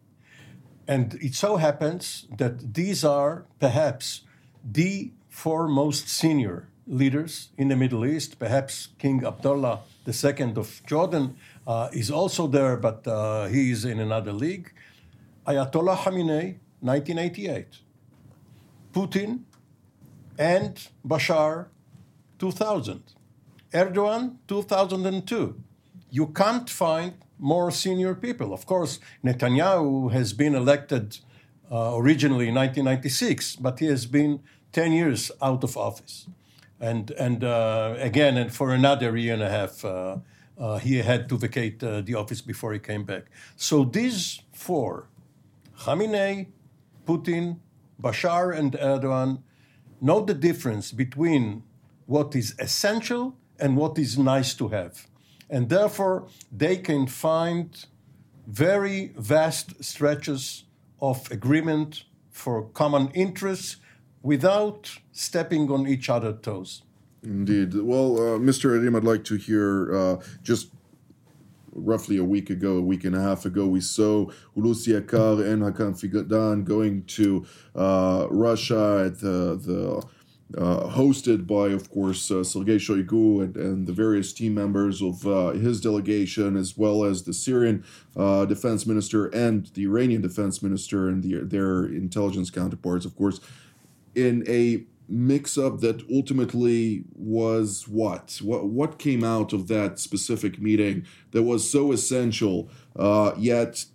And 0.88 1.16
it 1.16 1.34
so 1.36 1.58
happens 1.58 2.28
that 2.38 2.74
these 2.74 3.04
are 3.04 3.46
perhaps 3.60 4.22
the 4.64 5.12
four 5.30 5.68
most 5.68 6.08
senior 6.08 6.70
leaders 6.88 7.50
in 7.58 7.68
the 7.70 7.76
Middle 7.76 8.06
East. 8.06 8.40
Perhaps 8.40 8.90
King 9.00 9.26
Abdullah 9.26 9.82
II 10.08 10.54
of 10.56 10.82
Jordan 10.86 11.36
uh, 11.66 11.90
is 11.94 12.12
also 12.12 12.48
there, 12.48 12.78
but 12.78 13.08
uh, 13.08 13.48
he 13.48 13.72
is 13.72 13.86
in 13.86 14.00
another 14.00 14.34
league. 14.34 14.72
Ayatollah 15.48 15.98
Khamenei, 15.98 16.58
1988. 16.82 17.68
Putin 18.94 19.42
and 20.38 20.88
Bashar, 21.06 21.68
2000. 22.40 23.04
Erdogan, 23.74 24.38
2002. 24.48 25.56
You 26.12 26.28
can't 26.28 26.70
find 26.70 27.14
more 27.40 27.72
senior 27.72 28.14
people. 28.14 28.54
Of 28.54 28.66
course, 28.66 29.00
Netanyahu 29.24 30.12
has 30.12 30.34
been 30.34 30.54
elected 30.54 31.18
uh, 31.72 31.94
originally 31.96 32.50
in 32.50 32.56
1996, 32.56 33.56
but 33.56 33.80
he 33.80 33.88
has 33.88 34.06
been 34.06 34.42
10 34.74 34.92
years 34.92 35.32
out 35.42 35.64
of 35.64 35.76
office 35.76 36.28
and 36.84 37.12
and 37.12 37.44
uh, 37.44 37.96
again, 37.98 38.38
and 38.38 38.52
for 38.54 38.74
another 38.74 39.16
year 39.16 39.34
and 39.34 39.44
a 39.44 39.50
half, 39.50 39.86
uh, 39.86 40.18
uh, 40.58 40.78
he 40.80 40.98
had 40.98 41.30
to 41.30 41.38
vacate 41.38 41.82
uh, 41.82 42.02
the 42.02 42.16
office 42.16 42.42
before 42.42 42.74
he 42.74 42.80
came 42.80 43.06
back. 43.06 43.24
So 43.56 43.86
these 43.86 44.42
four, 44.52 45.08
Khamenei, 45.80 46.48
Putin, 47.08 47.60
Bashar, 48.02 48.54
and 48.60 48.74
Erdogan, 48.74 49.42
know 50.02 50.20
the 50.26 50.34
difference 50.34 50.92
between 50.92 51.64
what 52.06 52.36
is 52.36 52.54
essential 52.60 53.38
and 53.58 53.78
what 53.78 53.98
is 53.98 54.18
nice 54.18 54.54
to 54.56 54.68
have, 54.68 55.08
and 55.50 55.70
therefore 55.70 56.28
they 56.52 56.76
can 56.76 57.08
find 57.08 57.86
very 58.46 59.14
vast 59.16 59.82
stretches 59.82 60.66
of 61.00 61.32
agreement 61.32 62.04
for 62.30 62.64
common 62.74 63.08
interests 63.14 63.78
without 64.24 65.00
stepping 65.12 65.70
on 65.70 65.86
each 65.86 66.10
other's 66.10 66.42
toes. 66.42 66.82
Indeed. 67.22 67.76
Well, 67.76 68.18
uh, 68.18 68.40
Mr. 68.40 68.72
Erim, 68.72 68.96
I'd 68.96 69.04
like 69.04 69.24
to 69.26 69.36
hear 69.36 69.96
uh, 69.96 70.24
just 70.42 70.72
roughly 71.76 72.18
a 72.18 72.24
week 72.24 72.50
ago, 72.50 72.78
a 72.78 72.82
week 72.82 73.04
and 73.04 73.16
a 73.16 73.22
half 73.22 73.46
ago, 73.46 73.68
we 73.68 73.82
saw 73.82 74.26
Hulusi 74.56 75.00
Akar 75.00 75.46
and 75.46 75.64
Hakan 75.64 75.94
Fidan 76.00 76.64
going 76.64 77.04
to 77.06 77.46
uh, 77.76 78.28
Russia 78.30 79.04
at 79.06 79.20
the, 79.20 79.56
the 79.56 80.04
uh, 80.60 80.88
hosted 80.90 81.48
by, 81.48 81.70
of 81.70 81.90
course, 81.90 82.30
uh, 82.30 82.44
Sergei 82.44 82.76
Shoigu 82.76 83.44
and, 83.44 83.58
and 83.58 83.88
the 83.88 83.94
various 83.94 84.34
team 84.34 84.54
members 84.54 85.02
of 85.02 85.26
uh, 85.26 85.52
his 85.52 85.82
delegation, 85.82 86.56
as 86.56 86.78
well 86.78 87.04
as 87.04 87.24
the 87.24 87.34
Syrian 87.34 87.84
uh, 88.16 88.46
defense 88.46 88.86
minister 88.86 89.28
and 89.28 89.66
the 89.74 89.84
Iranian 89.84 90.22
defense 90.22 90.62
minister 90.62 91.10
and 91.10 91.24
the, 91.24 91.40
their 91.40 91.86
intelligence 91.86 92.52
counterparts, 92.52 93.06
of 93.06 93.16
course 93.16 93.40
in 94.16 94.44
a 94.48 94.86
mix 95.10 95.58
up 95.58 95.80
that 95.82 96.04
ultimately 96.12 97.04
was 97.14 97.88
what? 97.88 98.40
What 98.42 98.66
what 98.66 99.00
came 99.00 99.24
out 99.24 99.54
of 99.54 99.68
that 99.68 100.00
specific 100.00 100.60
meeting 100.60 101.06
that 101.32 101.44
was 101.44 101.70
so 101.70 101.92
essential, 101.92 102.70
uh, 102.96 103.34
yet 103.38 103.86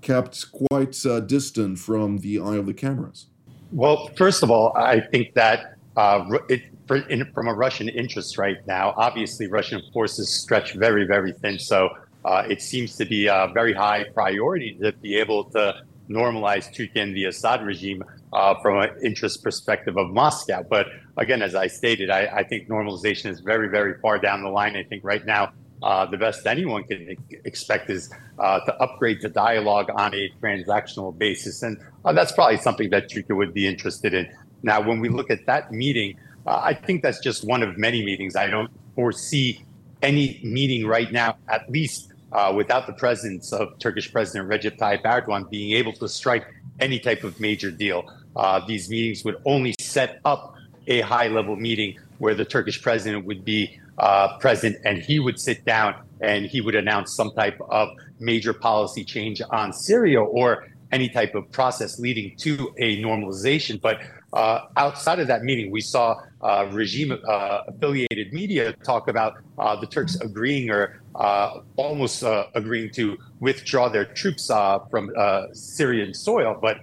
kept 0.00 0.46
quite 0.52 1.04
uh, 1.06 1.20
distant 1.20 1.78
from 1.78 2.18
the 2.18 2.40
eye 2.40 2.56
of 2.56 2.66
the 2.66 2.74
cameras? 2.74 3.26
Well, 3.72 4.10
first 4.16 4.42
of 4.42 4.50
all, 4.50 4.72
I 4.76 5.00
think 5.00 5.34
that 5.34 5.76
uh, 5.96 6.28
it, 6.48 6.62
for, 6.86 6.96
in, 7.08 7.30
from 7.32 7.48
a 7.48 7.54
Russian 7.54 7.88
interest 7.88 8.38
right 8.38 8.64
now, 8.66 8.94
obviously 8.96 9.46
Russian 9.46 9.82
forces 9.92 10.28
stretch 10.28 10.74
very, 10.74 11.06
very 11.06 11.32
thin. 11.32 11.58
So 11.58 11.88
uh, 12.24 12.44
it 12.48 12.62
seems 12.62 12.96
to 12.96 13.04
be 13.04 13.26
a 13.26 13.50
very 13.52 13.72
high 13.72 14.04
priority 14.14 14.78
to 14.82 14.92
be 14.92 15.16
able 15.16 15.44
to 15.50 15.82
normalize 16.08 16.66
Turkey 16.66 17.00
and 17.00 17.16
the 17.16 17.24
Assad 17.26 17.64
regime 17.64 18.04
uh, 18.32 18.54
from 18.60 18.78
an 18.80 18.90
interest 19.02 19.42
perspective 19.42 19.96
of 19.96 20.10
Moscow. 20.10 20.62
But 20.62 20.88
again, 21.16 21.42
as 21.42 21.54
I 21.54 21.66
stated, 21.66 22.10
I, 22.10 22.26
I, 22.26 22.44
think 22.44 22.68
normalization 22.68 23.30
is 23.30 23.40
very, 23.40 23.68
very 23.68 23.98
far 24.00 24.18
down 24.18 24.42
the 24.42 24.48
line. 24.48 24.76
I 24.76 24.82
think 24.82 25.04
right 25.04 25.24
now, 25.24 25.52
uh, 25.82 26.06
the 26.06 26.16
best 26.16 26.46
anyone 26.46 26.84
can 26.84 27.16
expect 27.44 27.90
is 27.90 28.10
uh, 28.38 28.60
to 28.60 28.74
upgrade 28.76 29.20
the 29.20 29.28
dialogue 29.28 29.90
on 29.94 30.14
a 30.14 30.30
transactional 30.42 31.16
basis. 31.16 31.62
And 31.62 31.78
uh, 32.04 32.12
that's 32.12 32.32
probably 32.32 32.56
something 32.56 32.90
that 32.90 33.10
Turkey 33.10 33.32
would 33.32 33.52
be 33.52 33.66
interested 33.66 34.14
in. 34.14 34.32
Now, 34.62 34.80
when 34.80 35.00
we 35.00 35.10
look 35.10 35.30
at 35.30 35.44
that 35.46 35.72
meeting, 35.72 36.18
uh, 36.46 36.60
I 36.62 36.74
think 36.74 37.02
that's 37.02 37.20
just 37.20 37.44
one 37.44 37.62
of 37.62 37.76
many 37.76 38.04
meetings. 38.04 38.34
I 38.34 38.46
don't 38.46 38.70
foresee 38.94 39.62
any 40.02 40.40
meeting 40.42 40.86
right 40.86 41.12
now, 41.12 41.36
at 41.48 41.70
least 41.70 42.13
uh, 42.34 42.52
without 42.54 42.86
the 42.86 42.92
presence 42.92 43.52
of 43.52 43.78
Turkish 43.78 44.12
President 44.12 44.48
Recep 44.50 44.76
Tayyip 44.76 45.02
Erdogan 45.02 45.48
being 45.48 45.72
able 45.72 45.92
to 45.94 46.08
strike 46.08 46.46
any 46.80 46.98
type 46.98 47.24
of 47.24 47.38
major 47.40 47.70
deal. 47.70 48.10
Uh, 48.36 48.60
these 48.66 48.90
meetings 48.90 49.24
would 49.24 49.36
only 49.44 49.74
set 49.78 50.20
up 50.24 50.54
a 50.86 51.00
high 51.00 51.28
level 51.28 51.56
meeting 51.56 51.98
where 52.18 52.34
the 52.34 52.44
Turkish 52.44 52.82
president 52.82 53.24
would 53.24 53.44
be 53.44 53.78
uh, 53.98 54.36
present 54.38 54.76
and 54.84 54.98
he 54.98 55.18
would 55.20 55.38
sit 55.38 55.64
down 55.64 55.94
and 56.20 56.46
he 56.46 56.60
would 56.60 56.74
announce 56.74 57.12
some 57.12 57.30
type 57.32 57.58
of 57.70 57.88
major 58.18 58.52
policy 58.52 59.04
change 59.04 59.40
on 59.50 59.72
Syria 59.72 60.20
or 60.20 60.66
any 60.92 61.08
type 61.08 61.34
of 61.34 61.50
process 61.50 61.98
leading 61.98 62.36
to 62.36 62.72
a 62.78 63.02
normalization. 63.02 63.80
But 63.80 64.00
uh, 64.32 64.66
outside 64.76 65.18
of 65.20 65.26
that 65.28 65.42
meeting, 65.42 65.70
we 65.70 65.80
saw 65.80 66.20
uh, 66.42 66.68
regime 66.72 67.12
uh, 67.12 67.60
affiliated 67.68 68.32
media 68.32 68.72
talk 68.84 69.08
about 69.08 69.38
uh, 69.58 69.76
the 69.76 69.86
Turks 69.86 70.16
agreeing 70.16 70.70
or 70.70 71.00
uh, 71.14 71.60
almost 71.76 72.22
uh, 72.24 72.46
agreeing 72.54 72.90
to 72.90 73.16
withdraw 73.40 73.88
their 73.88 74.04
troops 74.04 74.46
from 74.90 75.12
Syrian 75.52 76.14
soil. 76.14 76.58
But 76.60 76.78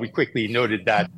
we 0.00 0.08
quickly 0.08 0.48
noted 0.48 0.84
that 0.86 1.10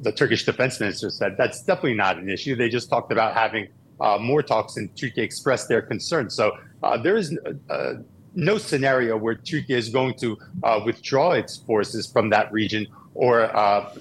the 0.00 0.12
Turkish 0.12 0.44
defense 0.44 0.80
minister 0.80 1.10
said 1.10 1.36
that's 1.36 1.62
definitely 1.62 1.94
not 1.94 2.18
an 2.18 2.28
issue. 2.28 2.56
They 2.56 2.68
just 2.68 2.88
talked 2.90 3.12
about 3.12 3.34
having 3.34 3.68
uh, 4.00 4.18
more 4.20 4.42
talks, 4.42 4.76
and 4.76 4.94
Turkey 4.96 5.22
expressed 5.22 5.68
their 5.68 5.82
concern. 5.82 6.30
So 6.30 6.52
uh, 6.82 6.98
there 6.98 7.16
is 7.16 7.36
uh, 7.70 7.94
no 8.34 8.58
scenario 8.58 9.16
where 9.16 9.34
Turkey 9.34 9.74
is 9.74 9.88
going 9.88 10.14
to 10.14 10.36
uh, 10.62 10.80
withdraw 10.84 11.32
its 11.32 11.56
forces 11.58 12.06
from 12.06 12.30
that 12.30 12.52
region 12.52 12.86
or 13.14 13.42
uh, 13.56 13.94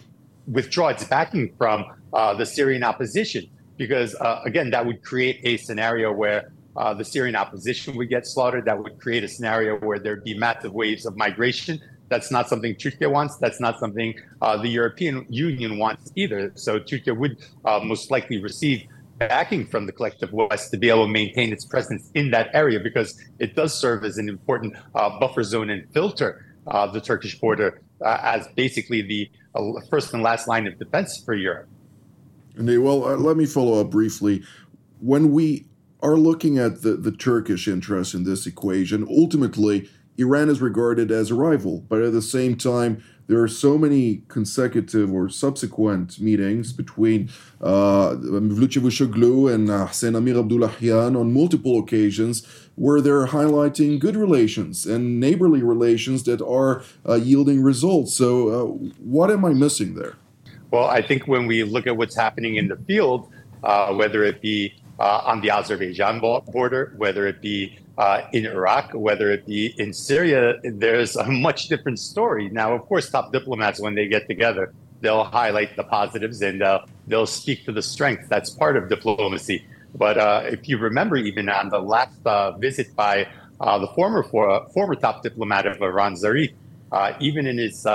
withdraw 0.47 0.89
its 0.89 1.03
backing 1.03 1.53
from 1.57 1.85
uh, 2.13 2.33
the 2.33 2.45
Syrian 2.45 2.83
opposition, 2.83 3.49
because 3.77 4.15
again, 4.45 4.71
that 4.71 4.85
would 4.85 5.03
create 5.03 5.39
a 5.43 5.57
scenario 5.57 6.11
where 6.11 6.51
the 6.75 7.03
Syrian 7.03 7.35
opposition 7.35 7.95
would 7.95 8.09
get 8.09 8.25
slaughtered. 8.25 8.65
That 8.65 8.77
would 8.77 8.99
create 8.99 9.23
a 9.23 9.27
scenario 9.27 9.77
where 9.77 9.99
there'd 9.99 10.23
be 10.23 10.37
massive 10.37 10.73
waves 10.73 11.05
of 11.05 11.15
migration 11.17 11.79
that's 12.13 12.29
not 12.29 12.47
something 12.47 12.75
Turkey 12.75 13.07
wants. 13.07 13.37
That's 13.37 13.59
not 13.59 13.79
something 13.79 14.13
uh, 14.41 14.57
the 14.57 14.69
European 14.69 15.25
Union 15.29 15.79
wants 15.79 16.11
either. 16.15 16.51
So 16.55 16.77
Turkey 16.77 17.11
would 17.11 17.37
uh, 17.65 17.79
most 17.83 18.11
likely 18.11 18.37
receive 18.37 18.85
backing 19.17 19.65
from 19.65 19.85
the 19.87 19.91
collective 19.91 20.31
West 20.31 20.69
to 20.71 20.77
be 20.77 20.89
able 20.89 21.05
to 21.05 21.11
maintain 21.11 21.51
its 21.51 21.65
presence 21.65 22.11
in 22.13 22.29
that 22.31 22.49
area 22.53 22.79
because 22.79 23.19
it 23.39 23.55
does 23.55 23.73
serve 23.73 24.03
as 24.03 24.17
an 24.17 24.29
important 24.29 24.75
uh, 24.93 25.17
buffer 25.19 25.43
zone 25.43 25.69
and 25.71 25.91
filter 25.91 26.45
uh, 26.67 26.85
the 26.87 27.01
Turkish 27.01 27.39
border 27.39 27.81
uh, 28.05 28.19
as 28.21 28.47
basically 28.55 29.01
the 29.01 29.29
uh, 29.55 29.81
first 29.89 30.13
and 30.13 30.21
last 30.21 30.47
line 30.47 30.67
of 30.67 30.77
defense 30.77 31.21
for 31.23 31.33
Europe. 31.33 31.67
Indeed. 32.57 32.77
Well, 32.79 33.05
uh, 33.05 33.15
let 33.15 33.37
me 33.37 33.47
follow 33.47 33.81
up 33.81 33.89
briefly. 33.89 34.43
When 34.99 35.31
we 35.31 35.65
are 36.03 36.17
looking 36.17 36.57
at 36.57 36.81
the, 36.81 36.95
the 36.95 37.11
Turkish 37.11 37.67
interest 37.67 38.13
in 38.13 38.25
this 38.25 38.45
equation, 38.45 39.07
ultimately, 39.09 39.89
Iran 40.17 40.49
is 40.49 40.61
regarded 40.61 41.09
as 41.09 41.31
a 41.31 41.35
rival, 41.35 41.85
but 41.89 42.01
at 42.01 42.11
the 42.11 42.21
same 42.21 42.55
time, 42.55 43.03
there 43.27 43.41
are 43.41 43.47
so 43.47 43.77
many 43.77 44.23
consecutive 44.27 45.11
or 45.11 45.29
subsequent 45.29 46.19
meetings 46.19 46.73
between 46.73 47.29
uh, 47.61 48.15
Mevlut 48.19 49.53
and 49.53 49.69
uh, 49.69 49.87
Hussein 49.87 50.15
Amir 50.15 50.35
Abdullahian 50.35 51.17
on 51.17 51.33
multiple 51.33 51.79
occasions 51.79 52.45
where 52.75 52.99
they're 52.99 53.27
highlighting 53.27 53.97
good 53.97 54.17
relations 54.17 54.85
and 54.85 55.21
neighborly 55.21 55.63
relations 55.63 56.23
that 56.23 56.41
are 56.41 56.83
uh, 57.07 57.13
yielding 57.13 57.63
results. 57.63 58.13
So, 58.13 58.49
uh, 58.49 58.65
what 58.99 59.31
am 59.31 59.45
I 59.45 59.53
missing 59.53 59.95
there? 59.95 60.15
Well, 60.71 60.85
I 60.85 61.01
think 61.01 61.27
when 61.27 61.47
we 61.47 61.63
look 61.63 61.87
at 61.87 61.95
what's 61.95 62.17
happening 62.17 62.57
in 62.57 62.67
the 62.67 62.75
field, 62.75 63.31
uh, 63.63 63.93
whether 63.93 64.23
it 64.23 64.41
be 64.41 64.75
uh, 64.99 65.21
on 65.25 65.41
the 65.41 65.49
Azerbaijan 65.49 66.19
border, 66.19 66.93
whether 66.97 67.27
it 67.27 67.41
be 67.41 67.77
uh, 67.97 68.21
in 68.31 68.45
Iraq, 68.45 68.91
whether 68.93 69.31
it 69.31 69.45
be 69.45 69.73
in 69.77 69.93
Syria, 69.93 70.55
there's 70.63 71.15
a 71.15 71.25
much 71.25 71.67
different 71.67 71.99
story. 71.99 72.49
Now, 72.49 72.73
of 72.73 72.81
course, 72.83 73.09
top 73.09 73.31
diplomats, 73.31 73.79
when 73.79 73.95
they 73.95 74.07
get 74.07 74.27
together, 74.27 74.73
they'll 75.01 75.23
highlight 75.23 75.75
the 75.75 75.83
positives 75.83 76.41
and 76.41 76.63
uh, 76.63 76.85
they'll 77.07 77.27
speak 77.27 77.65
to 77.65 77.71
the 77.71 77.81
strength. 77.81 78.29
That's 78.29 78.49
part 78.49 78.77
of 78.77 78.89
diplomacy. 78.89 79.65
But 79.95 80.17
uh, 80.17 80.43
if 80.45 80.67
you 80.67 80.77
remember, 80.77 81.17
even 81.17 81.49
on 81.49 81.69
the 81.69 81.79
last 81.79 82.17
uh, 82.25 82.51
visit 82.53 82.95
by 82.95 83.27
uh, 83.59 83.77
the 83.79 83.87
former 83.87 84.23
for, 84.23 84.67
former 84.69 84.95
top 84.95 85.21
diplomat 85.21 85.67
of 85.67 85.81
Iran, 85.81 86.15
Zarif, 86.15 86.53
even 87.19 87.45
in 87.47 87.57
his 87.57 87.85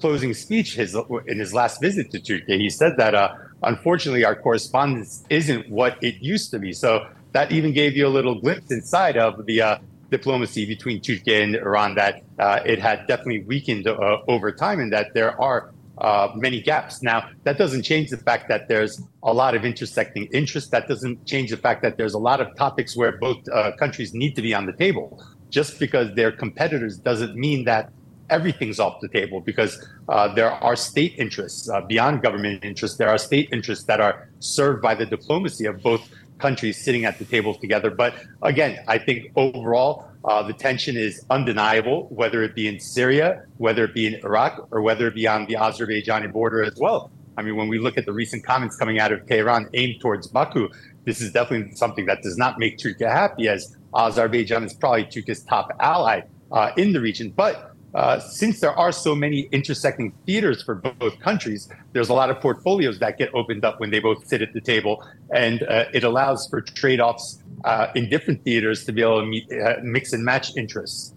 closing 0.00 0.34
speech, 0.34 0.74
his 0.74 0.96
in 1.26 1.38
his 1.38 1.54
last 1.54 1.80
visit 1.80 2.10
to 2.10 2.18
Turkey, 2.18 2.58
he 2.58 2.70
said 2.70 2.96
that 2.96 3.14
unfortunately 3.62 4.24
our 4.24 4.34
correspondence 4.34 5.24
isn't 5.30 5.68
what 5.68 6.02
it 6.02 6.16
used 6.20 6.50
to 6.52 6.58
be. 6.58 6.72
So 6.72 7.06
that 7.32 7.52
even 7.52 7.72
gave 7.72 7.96
you 7.96 8.06
a 8.06 8.08
little 8.18 8.40
glimpse 8.40 8.70
inside 8.70 9.16
of 9.16 9.46
the 9.46 9.62
uh, 9.62 9.78
diplomacy 10.10 10.66
between 10.66 11.00
Turkey 11.00 11.42
and 11.42 11.54
Iran 11.54 11.94
that 11.94 12.22
uh, 12.38 12.60
it 12.64 12.78
had 12.78 13.06
definitely 13.06 13.44
weakened 13.44 13.86
uh, 13.86 14.18
over 14.28 14.50
time 14.52 14.80
and 14.80 14.92
that 14.92 15.14
there 15.14 15.40
are 15.40 15.72
uh, 15.98 16.32
many 16.34 16.60
gaps. 16.60 17.02
Now, 17.02 17.28
that 17.44 17.58
doesn't 17.58 17.82
change 17.82 18.10
the 18.10 18.16
fact 18.16 18.48
that 18.48 18.68
there's 18.68 19.02
a 19.22 19.32
lot 19.32 19.54
of 19.54 19.64
intersecting 19.64 20.24
interests. 20.32 20.70
That 20.70 20.88
doesn't 20.88 21.26
change 21.26 21.50
the 21.50 21.56
fact 21.56 21.82
that 21.82 21.96
there's 21.96 22.14
a 22.14 22.18
lot 22.18 22.40
of 22.40 22.56
topics 22.56 22.96
where 22.96 23.18
both 23.18 23.46
uh, 23.48 23.72
countries 23.76 24.14
need 24.14 24.34
to 24.36 24.42
be 24.42 24.54
on 24.54 24.66
the 24.66 24.72
table. 24.72 25.22
Just 25.50 25.78
because 25.78 26.14
they're 26.14 26.32
competitors 26.32 26.96
doesn't 26.96 27.34
mean 27.36 27.64
that 27.64 27.92
everything's 28.30 28.80
off 28.80 29.00
the 29.00 29.08
table 29.08 29.40
because 29.40 29.86
uh, 30.08 30.32
there 30.34 30.50
are 30.50 30.76
state 30.76 31.14
interests 31.18 31.68
uh, 31.68 31.80
beyond 31.82 32.22
government 32.22 32.64
interests. 32.64 32.96
There 32.96 33.08
are 33.08 33.18
state 33.18 33.48
interests 33.52 33.84
that 33.84 34.00
are 34.00 34.28
served 34.38 34.80
by 34.80 34.94
the 34.94 35.06
diplomacy 35.06 35.66
of 35.66 35.82
both 35.82 36.08
countries 36.38 36.82
sitting 36.82 37.04
at 37.04 37.18
the 37.18 37.24
table 37.24 37.54
together. 37.54 37.90
But 37.90 38.14
again, 38.42 38.82
I 38.88 38.98
think 38.98 39.30
overall, 39.36 40.10
uh, 40.24 40.42
the 40.42 40.52
tension 40.52 40.96
is 40.96 41.24
undeniable, 41.30 42.08
whether 42.08 42.42
it 42.42 42.54
be 42.54 42.66
in 42.66 42.80
Syria, 42.80 43.44
whether 43.58 43.84
it 43.84 43.94
be 43.94 44.06
in 44.06 44.14
Iraq, 44.24 44.68
or 44.70 44.82
whether 44.82 45.06
it 45.06 45.14
be 45.14 45.26
on 45.26 45.46
the 45.46 45.54
Azerbaijani 45.54 46.32
border 46.32 46.62
as 46.62 46.76
well. 46.76 47.10
I 47.36 47.42
mean, 47.42 47.56
when 47.56 47.68
we 47.68 47.78
look 47.78 47.96
at 47.96 48.04
the 48.06 48.12
recent 48.12 48.44
comments 48.44 48.76
coming 48.76 48.98
out 48.98 49.12
of 49.12 49.26
Tehran 49.26 49.68
aimed 49.72 50.00
towards 50.00 50.26
Baku, 50.26 50.68
this 51.04 51.20
is 51.20 51.32
definitely 51.32 51.74
something 51.74 52.04
that 52.06 52.22
does 52.22 52.36
not 52.36 52.58
make 52.58 52.78
Turkey 52.78 53.04
happy, 53.04 53.48
as 53.48 53.76
Azerbaijan 53.94 54.64
is 54.64 54.74
probably 54.74 55.04
Turkey's 55.04 55.42
top 55.44 55.70
ally 55.80 56.22
uh, 56.52 56.72
in 56.76 56.92
the 56.92 57.00
region. 57.00 57.32
But 57.34 57.69
uh, 57.94 58.20
since 58.20 58.60
there 58.60 58.72
are 58.72 58.92
so 58.92 59.14
many 59.14 59.48
intersecting 59.52 60.12
theaters 60.26 60.62
for 60.62 60.76
both 60.76 61.18
countries, 61.20 61.68
there's 61.92 62.08
a 62.08 62.14
lot 62.14 62.30
of 62.30 62.40
portfolios 62.40 62.98
that 63.00 63.18
get 63.18 63.30
opened 63.34 63.64
up 63.64 63.80
when 63.80 63.90
they 63.90 63.98
both 63.98 64.26
sit 64.26 64.42
at 64.42 64.52
the 64.52 64.60
table, 64.60 65.04
and 65.34 65.62
uh, 65.64 65.84
it 65.92 66.04
allows 66.04 66.46
for 66.48 66.60
trade-offs 66.60 67.42
uh, 67.64 67.88
in 67.94 68.08
different 68.08 68.42
theaters 68.44 68.84
to 68.84 68.92
be 68.92 69.02
able 69.02 69.20
to 69.20 69.26
meet, 69.26 69.50
uh, 69.52 69.74
mix 69.82 70.12
and 70.12 70.24
match 70.24 70.56
interests. 70.56 71.14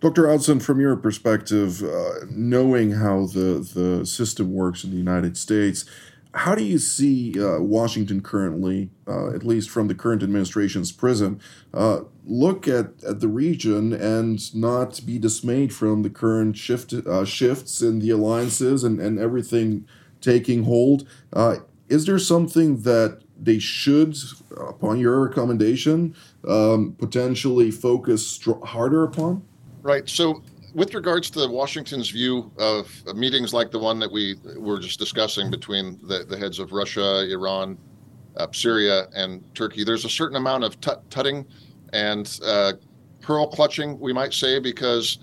Dr. 0.00 0.24
Outzen, 0.24 0.60
from 0.60 0.80
your 0.80 0.96
perspective, 0.96 1.82
uh, 1.84 2.24
knowing 2.28 2.90
how 2.90 3.26
the, 3.26 3.64
the 3.72 4.04
system 4.04 4.52
works 4.52 4.82
in 4.82 4.90
the 4.90 4.96
United 4.96 5.36
States, 5.36 5.84
how 6.34 6.54
do 6.54 6.64
you 6.64 6.78
see 6.78 7.38
uh, 7.38 7.58
Washington 7.60 8.22
currently, 8.22 8.90
uh, 9.06 9.34
at 9.34 9.44
least 9.44 9.68
from 9.68 9.88
the 9.88 9.94
current 9.94 10.22
administration's 10.22 10.90
prism, 10.90 11.38
uh, 11.74 12.00
look 12.24 12.66
at, 12.66 13.02
at 13.04 13.20
the 13.20 13.28
region 13.28 13.92
and 13.92 14.54
not 14.54 15.04
be 15.04 15.18
dismayed 15.18 15.74
from 15.74 16.02
the 16.02 16.10
current 16.10 16.56
shift, 16.56 16.94
uh, 16.94 17.24
shifts 17.24 17.82
in 17.82 17.98
the 17.98 18.10
alliances 18.10 18.82
and, 18.82 18.98
and 18.98 19.18
everything 19.18 19.86
taking 20.20 20.64
hold? 20.64 21.06
Uh, 21.32 21.56
is 21.88 22.06
there 22.06 22.18
something 22.18 22.82
that 22.82 23.20
they 23.38 23.58
should, 23.58 24.16
upon 24.56 24.98
your 24.98 25.26
recommendation, 25.26 26.14
um, 26.48 26.96
potentially 26.98 27.70
focus 27.70 28.40
harder 28.64 29.04
upon? 29.04 29.42
Right. 29.82 30.08
So 30.08 30.42
with 30.74 30.94
regards 30.94 31.30
to 31.30 31.46
Washington's 31.48 32.10
view 32.10 32.50
of, 32.58 32.90
meetings 33.14 33.52
like 33.52 33.70
the 33.70 33.78
one 33.78 33.98
that 33.98 34.10
we 34.10 34.36
were 34.56 34.78
just 34.78 34.98
discussing 34.98 35.50
between 35.50 35.98
the, 36.06 36.24
the 36.24 36.36
heads 36.36 36.58
of 36.58 36.72
Russia, 36.72 37.28
Iran, 37.30 37.76
uh, 38.36 38.46
Syria, 38.52 39.06
and 39.14 39.42
Turkey, 39.54 39.84
there's 39.84 40.04
a 40.04 40.08
certain 40.08 40.36
amount 40.36 40.64
of 40.64 40.80
tut- 40.80 41.08
tutting 41.10 41.46
and 41.92 42.40
uh, 42.44 42.72
pearl 43.20 43.46
clutching, 43.46 43.98
we 44.00 44.12
might 44.12 44.32
say, 44.32 44.58
because 44.58 45.18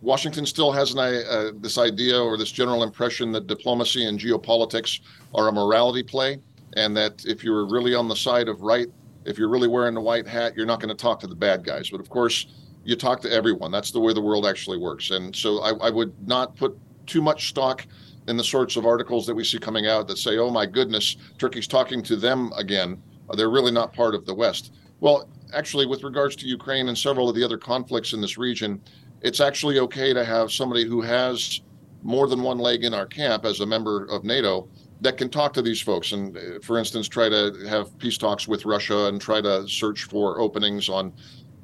Washington 0.00 0.46
still 0.46 0.72
has 0.72 0.92
an, 0.92 0.98
uh, 0.98 1.50
this 1.60 1.76
idea 1.76 2.18
or 2.18 2.38
this 2.38 2.50
general 2.50 2.82
impression 2.82 3.30
that 3.32 3.46
diplomacy 3.46 4.06
and 4.06 4.18
geopolitics 4.18 5.00
are 5.34 5.48
a 5.48 5.52
morality 5.52 6.02
play, 6.02 6.38
and 6.76 6.96
that 6.96 7.24
if 7.26 7.44
you're 7.44 7.66
really 7.66 7.94
on 7.94 8.08
the 8.08 8.16
side 8.16 8.48
of 8.48 8.62
right, 8.62 8.88
if 9.26 9.38
you're 9.38 9.48
really 9.48 9.68
wearing 9.68 9.94
the 9.94 10.00
white 10.00 10.26
hat, 10.26 10.54
you're 10.56 10.66
not 10.66 10.80
going 10.80 10.94
to 10.94 11.00
talk 11.00 11.20
to 11.20 11.26
the 11.26 11.34
bad 11.34 11.64
guys. 11.64 11.90
But 11.90 12.00
of 12.00 12.08
course, 12.08 12.46
you 12.84 12.96
talk 12.96 13.20
to 13.22 13.32
everyone. 13.32 13.70
That's 13.70 13.90
the 13.90 14.00
way 14.00 14.12
the 14.12 14.20
world 14.20 14.46
actually 14.46 14.78
works. 14.78 15.10
And 15.10 15.34
so 15.34 15.60
I, 15.60 15.70
I, 15.86 15.90
would 15.90 16.14
not 16.28 16.54
put 16.56 16.76
too 17.06 17.22
much 17.22 17.48
stock 17.48 17.86
in 18.28 18.36
the 18.36 18.44
sorts 18.44 18.76
of 18.76 18.86
articles 18.86 19.26
that 19.26 19.34
we 19.34 19.44
see 19.44 19.58
coming 19.58 19.86
out 19.86 20.06
that 20.08 20.18
say, 20.18 20.38
oh 20.38 20.50
my 20.50 20.66
goodness, 20.66 21.16
Turkey's 21.38 21.66
talking 21.66 22.02
to 22.04 22.16
them 22.16 22.52
again. 22.56 23.02
They're 23.36 23.50
really 23.50 23.72
not 23.72 23.92
part 23.92 24.14
of 24.14 24.26
the 24.26 24.34
West. 24.34 24.72
Well, 25.00 25.28
actually, 25.52 25.86
with 25.86 26.02
regards 26.02 26.36
to 26.36 26.46
Ukraine 26.46 26.88
and 26.88 26.96
several 26.96 27.28
of 27.28 27.34
the 27.34 27.44
other 27.44 27.58
conflicts 27.58 28.12
in 28.12 28.20
this 28.20 28.38
region, 28.38 28.80
it's 29.22 29.40
actually 29.40 29.78
okay 29.80 30.12
to 30.12 30.24
have 30.24 30.52
somebody 30.52 30.84
who 30.84 31.00
has 31.00 31.62
more 32.02 32.26
than 32.26 32.42
one 32.42 32.58
leg 32.58 32.84
in 32.84 32.92
our 32.92 33.06
camp 33.06 33.44
as 33.46 33.60
a 33.60 33.66
member 33.66 34.04
of 34.06 34.24
NATO 34.24 34.68
that 35.00 35.16
can 35.16 35.28
talk 35.28 35.52
to 35.54 35.62
these 35.62 35.80
folks 35.80 36.12
and, 36.12 36.36
uh, 36.36 36.40
for 36.62 36.78
instance, 36.78 37.08
try 37.08 37.28
to 37.28 37.52
have 37.68 37.96
peace 37.98 38.18
talks 38.18 38.46
with 38.46 38.64
Russia 38.64 39.06
and 39.06 39.20
try 39.20 39.40
to 39.40 39.66
search 39.68 40.04
for 40.04 40.38
openings 40.40 40.88
on 40.88 41.12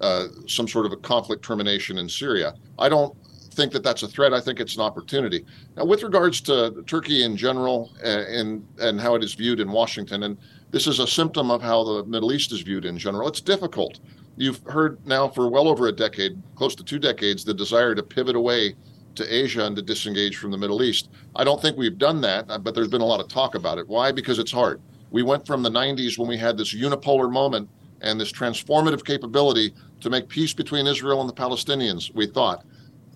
uh, 0.00 0.28
some 0.46 0.66
sort 0.66 0.86
of 0.86 0.92
a 0.92 0.96
conflict 0.96 1.44
termination 1.44 1.98
in 1.98 2.08
Syria. 2.08 2.54
I 2.78 2.88
don't 2.88 3.14
think 3.52 3.72
that 3.72 3.82
that's 3.82 4.02
a 4.02 4.08
threat. 4.08 4.32
I 4.32 4.40
think 4.40 4.60
it's 4.60 4.76
an 4.76 4.82
opportunity. 4.82 5.44
Now, 5.76 5.84
with 5.84 6.02
regards 6.02 6.40
to 6.42 6.82
Turkey 6.86 7.24
in 7.24 7.36
general 7.36 7.92
uh, 8.02 8.24
and 8.28 8.66
and 8.80 9.00
how 9.00 9.14
it 9.14 9.24
is 9.24 9.34
viewed 9.34 9.60
in 9.60 9.70
Washington, 9.70 10.22
and 10.22 10.38
this 10.70 10.86
is 10.86 10.98
a 10.98 11.06
symptom 11.06 11.50
of 11.50 11.60
how 11.60 11.84
the 11.84 12.04
Middle 12.04 12.32
East 12.32 12.52
is 12.52 12.62
viewed 12.62 12.84
in 12.84 12.96
general. 12.96 13.28
It's 13.28 13.40
difficult. 13.40 14.00
You've 14.36 14.62
heard 14.66 15.04
now 15.06 15.28
for 15.28 15.50
well 15.50 15.68
over 15.68 15.88
a 15.88 15.92
decade, 15.92 16.40
close 16.54 16.74
to 16.76 16.84
two 16.84 16.98
decades, 16.98 17.44
the 17.44 17.52
desire 17.52 17.94
to 17.94 18.02
pivot 18.02 18.36
away 18.36 18.74
to 19.16 19.34
Asia 19.34 19.66
and 19.66 19.76
to 19.76 19.82
disengage 19.82 20.36
from 20.36 20.50
the 20.50 20.58
Middle 20.58 20.82
East. 20.82 21.10
I 21.36 21.44
don't 21.44 21.60
think 21.60 21.76
we've 21.76 21.98
done 21.98 22.20
that, 22.22 22.46
but 22.62 22.74
there's 22.74 22.88
been 22.88 23.00
a 23.00 23.06
lot 23.06 23.20
of 23.20 23.28
talk 23.28 23.54
about 23.54 23.78
it. 23.78 23.86
Why? 23.88 24.12
Because 24.12 24.38
it's 24.38 24.52
hard. 24.52 24.80
We 25.10 25.22
went 25.22 25.46
from 25.46 25.62
the 25.62 25.70
90s 25.70 26.16
when 26.16 26.28
we 26.28 26.38
had 26.38 26.56
this 26.56 26.74
unipolar 26.74 27.30
moment 27.30 27.68
and 28.00 28.18
this 28.18 28.32
transformative 28.32 29.04
capability 29.04 29.74
to 30.00 30.10
make 30.10 30.28
peace 30.28 30.52
between 30.54 30.86
Israel 30.86 31.20
and 31.20 31.28
the 31.28 31.34
Palestinians, 31.34 32.14
we 32.14 32.26
thought. 32.26 32.64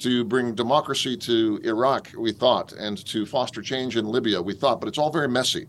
to 0.00 0.24
bring 0.24 0.54
democracy 0.54 1.16
to 1.16 1.60
Iraq, 1.64 2.10
we 2.18 2.32
thought, 2.32 2.72
and 2.72 3.04
to 3.06 3.24
foster 3.24 3.62
change 3.62 3.96
in 3.96 4.06
Libya, 4.06 4.40
we 4.40 4.54
thought, 4.54 4.80
but 4.80 4.88
it's 4.88 4.98
all 4.98 5.10
very 5.10 5.28
messy. 5.28 5.66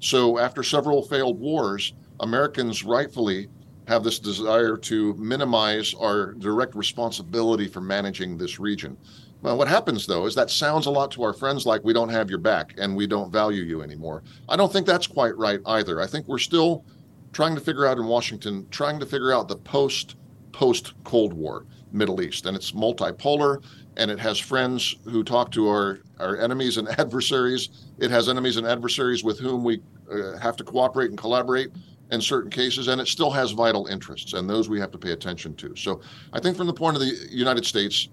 So 0.00 0.38
after 0.38 0.62
several 0.62 1.02
failed 1.02 1.38
wars, 1.40 1.92
Americans 2.20 2.84
rightfully 2.84 3.48
have 3.88 4.02
this 4.04 4.18
desire 4.18 4.76
to 4.76 5.14
minimize 5.14 5.94
our 5.94 6.32
direct 6.34 6.74
responsibility 6.74 7.66
for 7.68 7.80
managing 7.80 8.38
this 8.38 8.58
region. 8.58 8.96
Well, 9.42 9.58
what 9.58 9.68
happens 9.68 10.06
though 10.06 10.24
is 10.24 10.34
that 10.36 10.50
sounds 10.50 10.86
a 10.86 10.90
lot 10.90 11.10
to 11.12 11.22
our 11.22 11.34
friends 11.34 11.66
like 11.66 11.84
we 11.84 11.92
don't 11.92 12.08
have 12.08 12.30
your 12.30 12.38
back 12.38 12.74
and 12.78 12.96
we 12.96 13.06
don't 13.06 13.30
value 13.30 13.62
you 13.62 13.82
anymore. 13.82 14.22
I 14.48 14.56
don't 14.56 14.72
think 14.72 14.86
that's 14.86 15.06
quite 15.06 15.36
right 15.36 15.60
either. 15.66 16.00
I 16.00 16.06
think 16.06 16.26
we're 16.26 16.38
still 16.38 16.84
trying 17.32 17.54
to 17.54 17.60
figure 17.60 17.84
out 17.84 17.98
in 17.98 18.06
Washington, 18.06 18.66
trying 18.70 18.98
to 19.00 19.06
figure 19.06 19.32
out 19.32 19.48
the 19.48 19.56
post 19.56 20.16
post 20.54 20.94
Cold 21.02 21.32
War 21.32 21.66
Middle 21.92 22.22
East, 22.22 22.46
and 22.46 22.56
it's 22.56 22.72
multipolar, 22.72 23.62
and 23.96 24.10
it 24.10 24.18
has 24.20 24.38
friends 24.38 24.96
who 25.04 25.22
talk 25.22 25.50
to 25.52 25.68
our 25.68 26.00
our 26.20 26.36
enemies 26.40 26.78
and 26.78 26.88
adversaries. 26.98 27.68
It 27.98 28.10
has 28.10 28.28
enemies 28.28 28.56
and 28.56 28.66
adversaries 28.66 29.24
with 29.24 29.38
whom 29.38 29.64
we 29.64 29.82
uh, 30.10 30.38
have 30.38 30.56
to 30.56 30.64
cooperate 30.64 31.10
and 31.10 31.18
collaborate 31.18 31.70
in 32.10 32.20
certain 32.20 32.50
cases, 32.50 32.88
and 32.88 33.00
it 33.00 33.08
still 33.08 33.30
has 33.30 33.50
vital 33.50 33.86
interests, 33.86 34.34
and 34.34 34.48
those 34.48 34.68
we 34.68 34.78
have 34.78 34.92
to 34.92 34.98
pay 34.98 35.10
attention 35.10 35.54
to. 35.56 35.74
So, 35.74 36.00
I 36.32 36.40
think 36.40 36.56
from 36.56 36.68
the 36.68 36.72
point 36.72 36.96
of 36.96 37.00
the 37.00 37.26
United 37.30 37.66
States, 37.66 38.08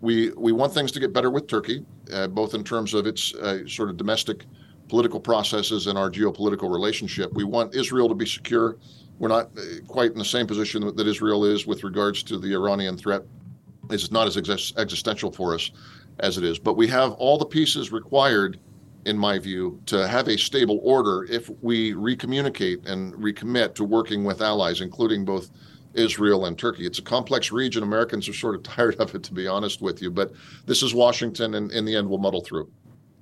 we 0.00 0.30
we 0.36 0.50
want 0.50 0.74
things 0.74 0.90
to 0.92 1.00
get 1.00 1.12
better 1.12 1.30
with 1.30 1.46
Turkey, 1.46 1.84
uh, 2.12 2.26
both 2.26 2.54
in 2.54 2.64
terms 2.64 2.92
of 2.92 3.06
its 3.06 3.34
uh, 3.34 3.66
sort 3.68 3.88
of 3.88 3.96
domestic 3.96 4.46
political 4.88 5.20
processes 5.20 5.86
and 5.86 5.96
our 5.96 6.10
geopolitical 6.10 6.70
relationship. 6.70 7.32
We 7.32 7.44
want 7.44 7.74
Israel 7.74 8.08
to 8.08 8.14
be 8.14 8.26
secure. 8.26 8.76
We're 9.18 9.28
not 9.28 9.50
uh, 9.56 9.62
quite 9.86 10.12
in 10.12 10.18
the 10.18 10.24
same 10.24 10.46
position 10.46 10.94
that 10.96 11.06
Israel 11.06 11.44
is 11.44 11.66
with 11.66 11.84
regards 11.84 12.22
to 12.24 12.38
the 12.38 12.52
Iranian 12.54 12.96
threat. 12.96 13.22
It's 13.90 14.10
not 14.10 14.26
as 14.26 14.36
ex- 14.36 14.72
existential 14.76 15.30
for 15.30 15.54
us 15.54 15.70
as 16.20 16.38
it 16.38 16.44
is, 16.44 16.58
but 16.58 16.74
we 16.74 16.88
have 16.88 17.12
all 17.12 17.38
the 17.38 17.46
pieces 17.46 17.92
required 17.92 18.58
in 19.04 19.18
my 19.18 19.38
view, 19.38 19.80
to 19.86 20.08
have 20.08 20.28
a 20.28 20.38
stable 20.38 20.80
order 20.82 21.24
if 21.24 21.50
we 21.62 21.92
recommunicate 21.92 22.86
and 22.86 23.14
recommit 23.14 23.74
to 23.74 23.84
working 23.84 24.24
with 24.24 24.40
allies, 24.40 24.80
including 24.80 25.24
both 25.24 25.50
Israel 25.94 26.46
and 26.46 26.58
Turkey. 26.58 26.86
It's 26.86 26.98
a 26.98 27.02
complex 27.02 27.52
region. 27.52 27.82
Americans 27.82 28.28
are 28.28 28.32
sort 28.32 28.54
of 28.54 28.62
tired 28.74 28.96
of 28.96 29.14
it, 29.14 29.22
to 29.24 29.34
be 29.34 29.46
honest 29.46 29.82
with 29.82 30.00
you. 30.02 30.10
But 30.10 30.32
this 30.66 30.82
is 30.82 30.94
Washington, 30.94 31.54
and 31.54 31.70
in 31.70 31.84
the 31.84 31.94
end, 31.94 32.08
we'll 32.08 32.18
muddle 32.18 32.40
through. 32.40 32.70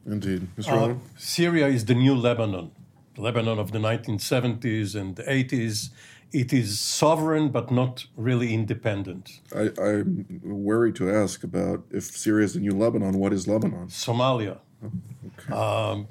Indeed. 0.07 0.49
Mr. 0.57 0.95
Uh, 0.95 0.99
Syria 1.17 1.69
is 1.69 1.85
the 1.85 1.95
new 1.95 2.15
Lebanon, 2.15 2.73
Lebanon 3.17 3.59
of 3.59 3.73
the 3.73 3.79
1970s 3.79 4.95
and 4.95 5.17
80s. 5.17 5.91
It 6.33 6.53
is 6.53 6.81
sovereign, 6.81 7.51
but 7.51 7.71
not 7.71 8.07
really 8.17 8.55
independent. 8.55 9.41
I, 9.55 9.71
I'm 9.79 10.41
worried 10.43 10.97
to 10.97 11.11
ask 11.11 11.45
about 11.45 11.85
if 11.91 12.05
Syria 12.05 12.47
is 12.47 12.55
the 12.55 12.61
new 12.61 12.73
Lebanon. 12.73 13.19
What 13.19 13.33
is 13.35 13.47
Lebanon? 13.47 13.89
Somalia. 13.89 14.59
Okay. 14.83 15.53
Um, 15.53 16.09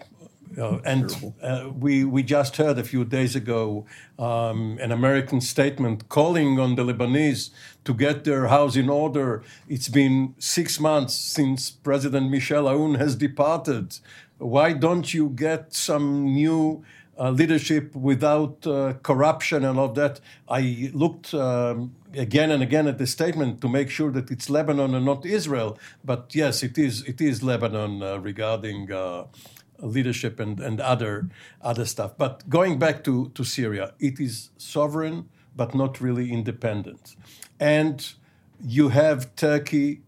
uh, 0.57 0.79
and 0.83 1.33
uh, 1.41 1.69
we, 1.73 2.03
we 2.03 2.23
just 2.23 2.57
heard 2.57 2.77
a 2.77 2.83
few 2.83 3.05
days 3.05 3.35
ago 3.35 3.85
um, 4.19 4.77
an 4.81 4.91
American 4.91 5.39
statement 5.39 6.09
calling 6.09 6.59
on 6.59 6.75
the 6.75 6.83
Lebanese 6.83 7.51
to 7.85 7.93
get 7.93 8.23
their 8.23 8.47
house 8.47 8.75
in 8.75 8.89
order. 8.89 9.43
It's 9.67 9.87
been 9.87 10.35
six 10.39 10.79
months 10.79 11.13
since 11.13 11.69
President 11.69 12.29
Michel 12.29 12.65
Aoun 12.65 12.97
has 12.97 13.15
departed. 13.15 13.97
Why 14.41 14.73
don't 14.73 15.13
you 15.13 15.29
get 15.29 15.71
some 15.73 16.25
new 16.25 16.83
uh, 17.19 17.29
leadership 17.29 17.95
without 17.95 18.65
uh, 18.65 18.93
corruption 19.03 19.63
and 19.63 19.77
all 19.77 19.85
of 19.85 19.95
that? 19.95 20.19
I 20.49 20.89
looked 20.93 21.33
um, 21.35 21.95
again 22.15 22.49
and 22.49 22.63
again 22.63 22.87
at 22.87 22.97
the 22.97 23.05
statement 23.05 23.61
to 23.61 23.69
make 23.69 23.91
sure 23.91 24.11
that 24.11 24.31
it's 24.31 24.49
Lebanon 24.49 24.95
and 24.95 25.05
not 25.05 25.27
Israel. 25.27 25.77
But 26.03 26.33
yes, 26.33 26.63
it 26.63 26.79
is 26.79 27.03
it 27.03 27.21
is 27.21 27.43
Lebanon 27.43 28.01
uh, 28.01 28.17
regarding 28.17 28.91
uh, 28.91 29.25
leadership 29.79 30.39
and, 30.39 30.59
and 30.59 30.81
other 30.81 31.29
other 31.61 31.85
stuff. 31.85 32.17
But 32.17 32.49
going 32.49 32.79
back 32.79 33.03
to, 33.03 33.29
to 33.35 33.43
Syria, 33.43 33.93
it 33.99 34.19
is 34.19 34.49
sovereign 34.57 35.29
but 35.55 35.75
not 35.75 36.01
really 36.01 36.31
independent. 36.31 37.15
And 37.59 38.11
you 38.59 38.89
have 38.89 39.35
Turkey 39.35 40.01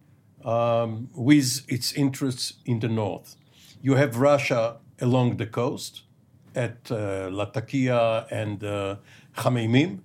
um, 0.44 1.10
with 1.14 1.64
its 1.68 1.94
interests 1.94 2.54
in 2.66 2.80
the 2.80 2.88
north. 2.88 3.36
You 3.84 3.96
have 3.96 4.18
Russia 4.18 4.78
along 5.02 5.36
the 5.36 5.46
coast 5.46 6.04
at 6.56 6.90
uh, 6.90 7.28
Latakia 7.30 8.26
and 8.32 8.64
uh, 8.64 8.96
Khmeimim, 9.36 10.00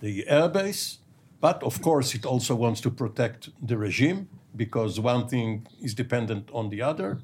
the 0.00 0.26
airbase. 0.30 0.98
But 1.40 1.62
of 1.62 1.80
course, 1.80 2.14
it 2.14 2.26
also 2.26 2.54
wants 2.54 2.82
to 2.82 2.90
protect 2.90 3.48
the 3.66 3.78
regime 3.78 4.28
because 4.54 5.00
one 5.00 5.26
thing 5.26 5.66
is 5.80 5.94
dependent 5.94 6.50
on 6.52 6.68
the 6.68 6.82
other. 6.82 7.20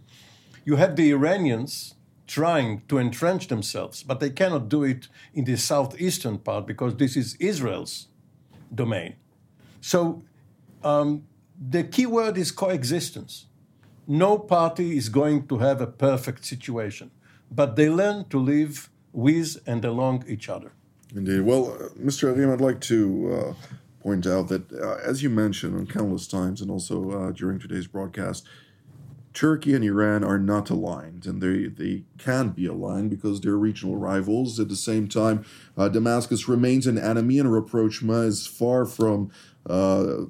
You 0.64 0.76
have 0.76 0.96
the 0.96 1.10
Iranians 1.10 1.96
trying 2.26 2.80
to 2.88 2.96
entrench 2.98 3.48
themselves, 3.48 4.02
but 4.02 4.20
they 4.20 4.30
cannot 4.30 4.70
do 4.70 4.84
it 4.84 5.08
in 5.34 5.44
the 5.44 5.58
southeastern 5.58 6.38
part 6.38 6.66
because 6.66 6.96
this 6.96 7.14
is 7.14 7.36
Israel's 7.38 8.08
domain. 8.74 9.16
So 9.82 10.22
um, 10.82 11.26
the 11.60 11.84
key 11.84 12.06
word 12.06 12.38
is 12.38 12.52
coexistence. 12.52 13.44
No 14.06 14.38
party 14.38 14.96
is 14.96 15.08
going 15.08 15.46
to 15.48 15.58
have 15.58 15.80
a 15.80 15.86
perfect 15.86 16.44
situation, 16.44 17.10
but 17.50 17.76
they 17.76 17.88
learn 17.88 18.26
to 18.30 18.38
live 18.38 18.90
with 19.12 19.58
and 19.66 19.84
along 19.84 20.24
each 20.26 20.48
other. 20.48 20.72
Indeed. 21.14 21.40
Well, 21.40 21.72
uh, 21.72 21.88
Mr. 21.98 22.34
Erim, 22.34 22.52
I'd 22.52 22.60
like 22.60 22.80
to 22.82 23.32
uh, 23.32 23.54
point 24.02 24.26
out 24.26 24.48
that, 24.48 24.72
uh, 24.72 24.98
as 25.04 25.22
you 25.22 25.30
mentioned 25.30 25.76
on 25.76 25.86
countless 25.86 26.26
times 26.26 26.60
and 26.60 26.70
also 26.70 27.10
uh, 27.10 27.30
during 27.32 27.58
today's 27.58 27.86
broadcast, 27.86 28.46
Turkey 29.32 29.74
and 29.74 29.84
Iran 29.84 30.24
are 30.24 30.38
not 30.38 30.70
aligned, 30.70 31.24
and 31.24 31.40
they, 31.40 31.66
they 31.66 32.02
can't 32.18 32.54
be 32.54 32.66
aligned 32.66 33.10
because 33.10 33.40
they're 33.40 33.56
regional 33.56 33.96
rivals. 33.96 34.58
At 34.58 34.68
the 34.68 34.76
same 34.76 35.06
time, 35.08 35.44
uh, 35.76 35.88
Damascus 35.88 36.48
remains 36.48 36.86
an 36.86 36.98
enemy, 36.98 37.38
and 37.38 37.46
a 37.46 37.50
rapprochement 37.50 38.26
is 38.26 38.46
far 38.46 38.86
from 38.86 39.30
uh, 39.68 40.24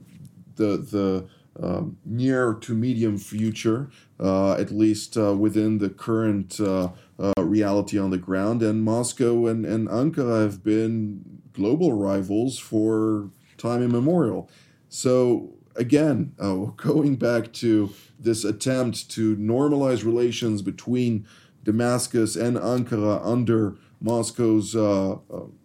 the 0.57 0.77
the 0.77 1.29
um, 1.59 1.97
near 2.05 2.55
to 2.55 2.75
medium 2.75 3.19
future, 3.19 3.91
uh, 4.19 4.53
at 4.53 4.71
least 4.71 5.17
uh, 5.17 5.35
within 5.35 5.79
the 5.79 5.91
current 5.91 6.61
uh, 6.61 6.91
uh, 7.19 7.33
reality 7.43 7.99
on 7.99 8.11
the 8.11 8.19
ground. 8.19 8.63
And 8.63 8.83
Moscow 8.83 9.47
and, 9.47 9.67
and 9.67 9.89
Ankara 9.89 10.43
have 10.43 10.63
been 10.63 11.43
global 11.53 11.93
rivals 11.93 12.59
for 12.59 13.31
time 13.59 13.83
immemorial. 13.83 14.49
So 14.89 15.55
again, 15.77 16.35
uh, 16.39 16.55
going 16.77 17.17
back 17.17 17.53
to 17.55 17.93
this 18.19 18.45
attempt 18.45 19.11
to 19.11 19.37
normalize 19.37 20.05
relations 20.05 20.63
between 20.63 21.27
Damascus 21.65 22.37
and 22.37 22.57
Ankara 22.57 23.21
under 23.25 23.77
Moscow's 24.01 24.75
uh, 24.75 25.17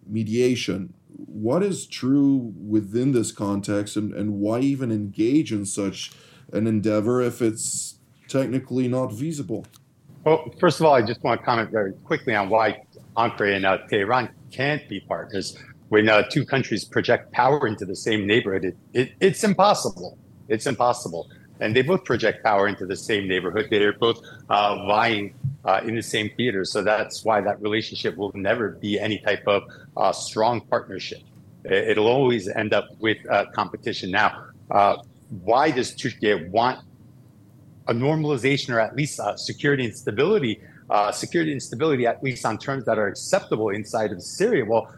mediation, 0.06 0.92
what 1.16 1.62
is 1.62 1.86
true 1.86 2.52
within 2.56 3.12
this 3.12 3.32
context 3.32 3.96
and, 3.96 4.12
and 4.12 4.34
why 4.34 4.60
even 4.60 4.90
engage 4.90 5.52
in 5.52 5.64
such 5.64 6.12
an 6.52 6.66
endeavor 6.66 7.22
if 7.22 7.40
it's 7.40 7.98
technically 8.28 8.88
not 8.88 9.12
feasible? 9.12 9.66
Well, 10.24 10.52
first 10.58 10.80
of 10.80 10.86
all, 10.86 10.94
I 10.94 11.02
just 11.02 11.22
want 11.22 11.40
to 11.40 11.44
comment 11.44 11.70
very 11.70 11.92
quickly 12.04 12.34
on 12.34 12.48
why 12.48 12.82
Ankara 13.16 13.56
and 13.56 13.64
uh, 13.64 13.78
Tehran 13.88 14.28
can't 14.50 14.86
be 14.88 15.00
partners 15.00 15.56
when 15.88 16.08
uh, 16.08 16.22
two 16.22 16.44
countries 16.44 16.84
project 16.84 17.32
power 17.32 17.66
into 17.66 17.84
the 17.84 17.96
same 17.96 18.26
neighborhood, 18.26 18.64
it, 18.64 18.76
it, 18.92 19.12
it's 19.20 19.44
impossible. 19.44 20.18
It's 20.48 20.66
impossible. 20.66 21.30
And 21.60 21.74
they 21.74 21.82
both 21.82 22.04
project 22.04 22.44
power 22.44 22.68
into 22.68 22.86
the 22.86 22.96
same 22.96 23.26
neighborhood. 23.28 23.68
They're 23.70 23.92
both 23.92 24.20
uh, 24.50 24.86
vying 24.86 25.34
uh, 25.64 25.80
in 25.84 25.94
the 25.96 26.02
same 26.02 26.30
theater. 26.36 26.64
So 26.64 26.82
that's 26.82 27.24
why 27.24 27.40
that 27.40 27.60
relationship 27.60 28.16
will 28.16 28.32
never 28.34 28.70
be 28.70 28.98
any 29.00 29.18
type 29.18 29.44
of 29.46 29.64
uh, 29.96 30.12
strong 30.12 30.60
partnership. 30.60 31.20
It'll 31.64 32.06
always 32.06 32.48
end 32.48 32.72
up 32.72 32.88
with 33.00 33.18
uh, 33.28 33.46
competition. 33.52 34.10
Now, 34.10 34.44
uh, 34.70 34.96
why 35.42 35.72
does 35.72 35.94
Turkey 35.96 36.48
want 36.48 36.84
a 37.88 37.92
normalization 37.92 38.74
or 38.74 38.80
at 38.80 38.94
least 38.94 39.18
uh, 39.18 39.36
security 39.36 39.84
and 39.84 39.96
stability? 39.96 40.60
security 41.12 41.50
and 41.50 41.60
stability, 41.60 42.06
at 42.06 42.22
least 42.22 42.46
on 42.46 42.56
terms 42.56 42.84
that 42.84 42.96
are 42.96 43.08
acceptable 43.08 43.70
inside 43.70 44.12
of 44.12 44.22
Syria. 44.22 44.64
Well, 44.64 44.88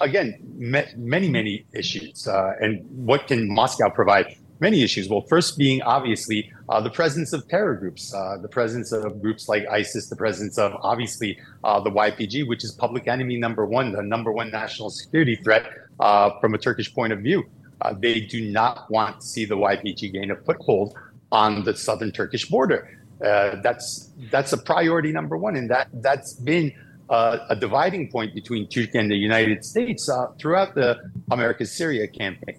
again, 0.00 0.36
many, 0.56 1.28
many 1.28 1.64
issues. 1.72 2.26
And 2.26 2.84
what 3.06 3.28
can 3.28 3.48
Moscow 3.48 3.88
provide? 3.88 4.36
Many 4.60 4.82
issues. 4.82 5.08
Well, 5.08 5.20
first 5.20 5.56
being 5.56 5.82
obviously 5.82 6.52
uh, 6.68 6.80
the 6.80 6.90
presence 6.90 7.32
of 7.32 7.46
terror 7.48 7.74
groups, 7.76 8.12
uh, 8.12 8.38
the 8.42 8.48
presence 8.48 8.90
of 8.90 9.22
groups 9.22 9.48
like 9.48 9.66
ISIS, 9.68 10.08
the 10.08 10.16
presence 10.16 10.58
of 10.58 10.72
obviously 10.82 11.38
uh, 11.62 11.78
the 11.80 11.90
YPG, 11.90 12.46
which 12.48 12.64
is 12.64 12.72
public 12.72 13.06
enemy 13.06 13.36
number 13.36 13.64
one, 13.64 13.92
the 13.92 14.02
number 14.02 14.32
one 14.32 14.50
national 14.50 14.90
security 14.90 15.36
threat 15.36 15.70
uh, 16.00 16.30
from 16.40 16.54
a 16.54 16.58
Turkish 16.58 16.92
point 16.92 17.12
of 17.12 17.20
view. 17.20 17.44
Uh, 17.80 17.94
they 17.96 18.20
do 18.20 18.50
not 18.50 18.90
want 18.90 19.20
to 19.20 19.26
see 19.26 19.44
the 19.44 19.56
YPG 19.56 20.12
gain 20.12 20.32
a 20.32 20.36
foothold 20.36 20.94
on 21.30 21.62
the 21.64 21.76
southern 21.76 22.10
Turkish 22.10 22.46
border. 22.48 22.98
that's 23.20 24.10
that's 24.32 24.52
a 24.52 24.58
priority 24.58 25.12
number 25.12 25.36
one, 25.36 25.54
and 25.54 25.70
that 25.70 25.88
that's 25.94 26.32
been 26.34 26.72
uh, 27.10 27.38
a 27.48 27.56
dividing 27.56 28.10
point 28.10 28.34
between 28.34 28.68
Turkey 28.68 28.98
and 28.98 29.10
the 29.10 29.16
United 29.16 29.64
States 29.64 30.08
uh, 30.08 30.26
throughout 30.38 30.74
the 30.74 30.98
America 31.30 31.64
Syria 31.64 32.06
campaign. 32.06 32.58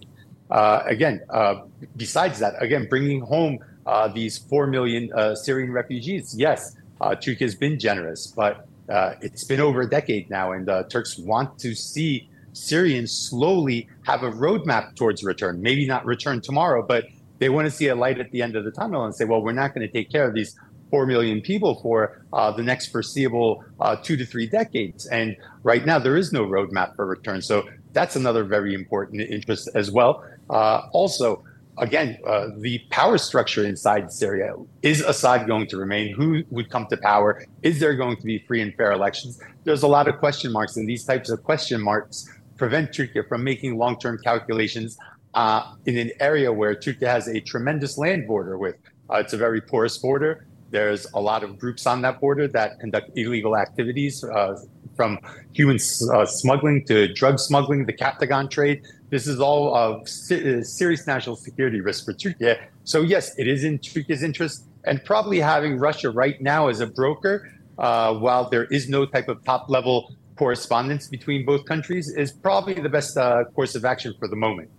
Uh, 0.50 0.82
again, 0.86 1.20
uh, 1.30 1.62
besides 1.96 2.38
that, 2.38 2.54
again, 2.60 2.86
bringing 2.88 3.20
home 3.20 3.58
uh, 3.86 4.08
these 4.08 4.38
4 4.38 4.66
million 4.66 5.12
uh, 5.12 5.34
Syrian 5.34 5.72
refugees. 5.72 6.34
Yes, 6.36 6.76
uh, 7.00 7.14
Turkey 7.14 7.44
has 7.44 7.54
been 7.54 7.78
generous, 7.78 8.26
but 8.26 8.66
uh, 8.88 9.14
it's 9.20 9.44
been 9.44 9.60
over 9.60 9.82
a 9.82 9.88
decade 9.88 10.28
now, 10.30 10.52
and 10.52 10.68
uh, 10.68 10.84
Turks 10.84 11.18
want 11.18 11.58
to 11.60 11.74
see 11.74 12.28
Syrians 12.52 13.12
slowly 13.12 13.88
have 14.04 14.22
a 14.22 14.30
roadmap 14.30 14.96
towards 14.96 15.22
return. 15.22 15.62
Maybe 15.62 15.86
not 15.86 16.04
return 16.04 16.40
tomorrow, 16.40 16.84
but 16.86 17.06
they 17.38 17.48
want 17.48 17.66
to 17.66 17.70
see 17.70 17.88
a 17.88 17.94
light 17.94 18.18
at 18.18 18.30
the 18.32 18.42
end 18.42 18.56
of 18.56 18.64
the 18.64 18.70
tunnel 18.70 19.04
and 19.04 19.14
say, 19.14 19.24
well, 19.24 19.42
we're 19.42 19.52
not 19.52 19.74
going 19.74 19.86
to 19.86 19.92
take 19.92 20.10
care 20.10 20.26
of 20.26 20.34
these 20.34 20.58
4 20.90 21.06
million 21.06 21.40
people 21.40 21.80
for 21.80 22.22
uh, 22.32 22.50
the 22.50 22.62
next 22.62 22.88
foreseeable 22.88 23.64
uh, 23.80 23.96
two 23.96 24.16
to 24.16 24.26
three 24.26 24.46
decades. 24.46 25.06
And 25.06 25.36
right 25.62 25.86
now, 25.86 26.00
there 26.00 26.16
is 26.16 26.32
no 26.32 26.44
roadmap 26.44 26.96
for 26.96 27.06
return. 27.06 27.40
So 27.40 27.68
that's 27.92 28.16
another 28.16 28.44
very 28.44 28.74
important 28.74 29.20
interest 29.20 29.70
as 29.74 29.90
well. 29.90 30.24
Uh, 30.50 30.88
also, 30.92 31.44
again, 31.78 32.18
uh, 32.26 32.48
the 32.58 32.80
power 32.90 33.16
structure 33.16 33.64
inside 33.64 34.12
Syria 34.12 34.54
is 34.82 35.00
Assad 35.00 35.46
going 35.46 35.68
to 35.68 35.76
remain? 35.76 36.12
Who 36.14 36.42
would 36.50 36.70
come 36.70 36.86
to 36.88 36.96
power? 36.96 37.44
Is 37.62 37.78
there 37.78 37.94
going 37.94 38.16
to 38.16 38.24
be 38.24 38.40
free 38.46 38.60
and 38.60 38.74
fair 38.74 38.92
elections? 38.92 39.40
There's 39.64 39.84
a 39.84 39.88
lot 39.88 40.08
of 40.08 40.18
question 40.18 40.50
marks, 40.52 40.76
and 40.76 40.88
these 40.88 41.04
types 41.04 41.30
of 41.30 41.42
question 41.44 41.80
marks 41.80 42.28
prevent 42.56 42.92
Turkey 42.92 43.22
from 43.28 43.44
making 43.44 43.78
long 43.78 43.98
term 43.98 44.18
calculations 44.18 44.98
uh, 45.34 45.74
in 45.86 45.96
an 45.96 46.10
area 46.18 46.52
where 46.52 46.74
Turkey 46.74 47.06
has 47.06 47.28
a 47.28 47.40
tremendous 47.40 47.96
land 47.96 48.26
border 48.26 48.58
with. 48.58 48.76
Uh, 49.08 49.16
it's 49.16 49.32
a 49.32 49.36
very 49.36 49.60
porous 49.60 49.98
border. 49.98 50.46
There's 50.70 51.06
a 51.14 51.20
lot 51.20 51.42
of 51.42 51.58
groups 51.58 51.86
on 51.86 52.02
that 52.02 52.20
border 52.20 52.46
that 52.48 52.78
conduct 52.78 53.10
illegal 53.16 53.56
activities, 53.56 54.22
uh, 54.22 54.56
from 55.00 55.18
human 55.52 55.78
uh, 56.12 56.26
smuggling 56.26 56.84
to 56.84 57.12
drug 57.14 57.38
smuggling, 57.38 57.86
the 57.86 57.92
Captagon 57.92 58.50
trade. 58.50 58.82
This 59.10 59.26
is 59.26 59.40
all 59.40 59.74
of 59.74 60.02
uh, 60.02 60.04
serious 60.04 61.06
national 61.06 61.36
security 61.36 61.80
risk 61.80 62.04
for 62.04 62.12
Turkey. 62.14 62.54
So 62.84 63.02
yes, 63.02 63.36
it 63.38 63.48
is 63.48 63.64
in 63.64 63.78
Turkey's 63.78 64.22
interest, 64.22 64.64
and 64.84 65.04
probably 65.04 65.40
having 65.40 65.78
Russia 65.78 66.10
right 66.10 66.40
now 66.40 66.68
as 66.68 66.80
a 66.80 66.86
broker, 66.86 67.50
uh, 67.78 68.14
while 68.14 68.48
there 68.48 68.64
is 68.66 68.88
no 68.88 69.04
type 69.04 69.28
of 69.28 69.44
top 69.44 69.68
level 69.68 70.14
correspondence 70.36 71.08
between 71.08 71.44
both 71.44 71.64
countries, 71.64 72.08
is 72.10 72.32
probably 72.32 72.74
the 72.74 72.88
best 72.88 73.16
uh, 73.16 73.44
course 73.56 73.74
of 73.74 73.84
action 73.84 74.14
for 74.18 74.28
the 74.28 74.36
moment. 74.36 74.70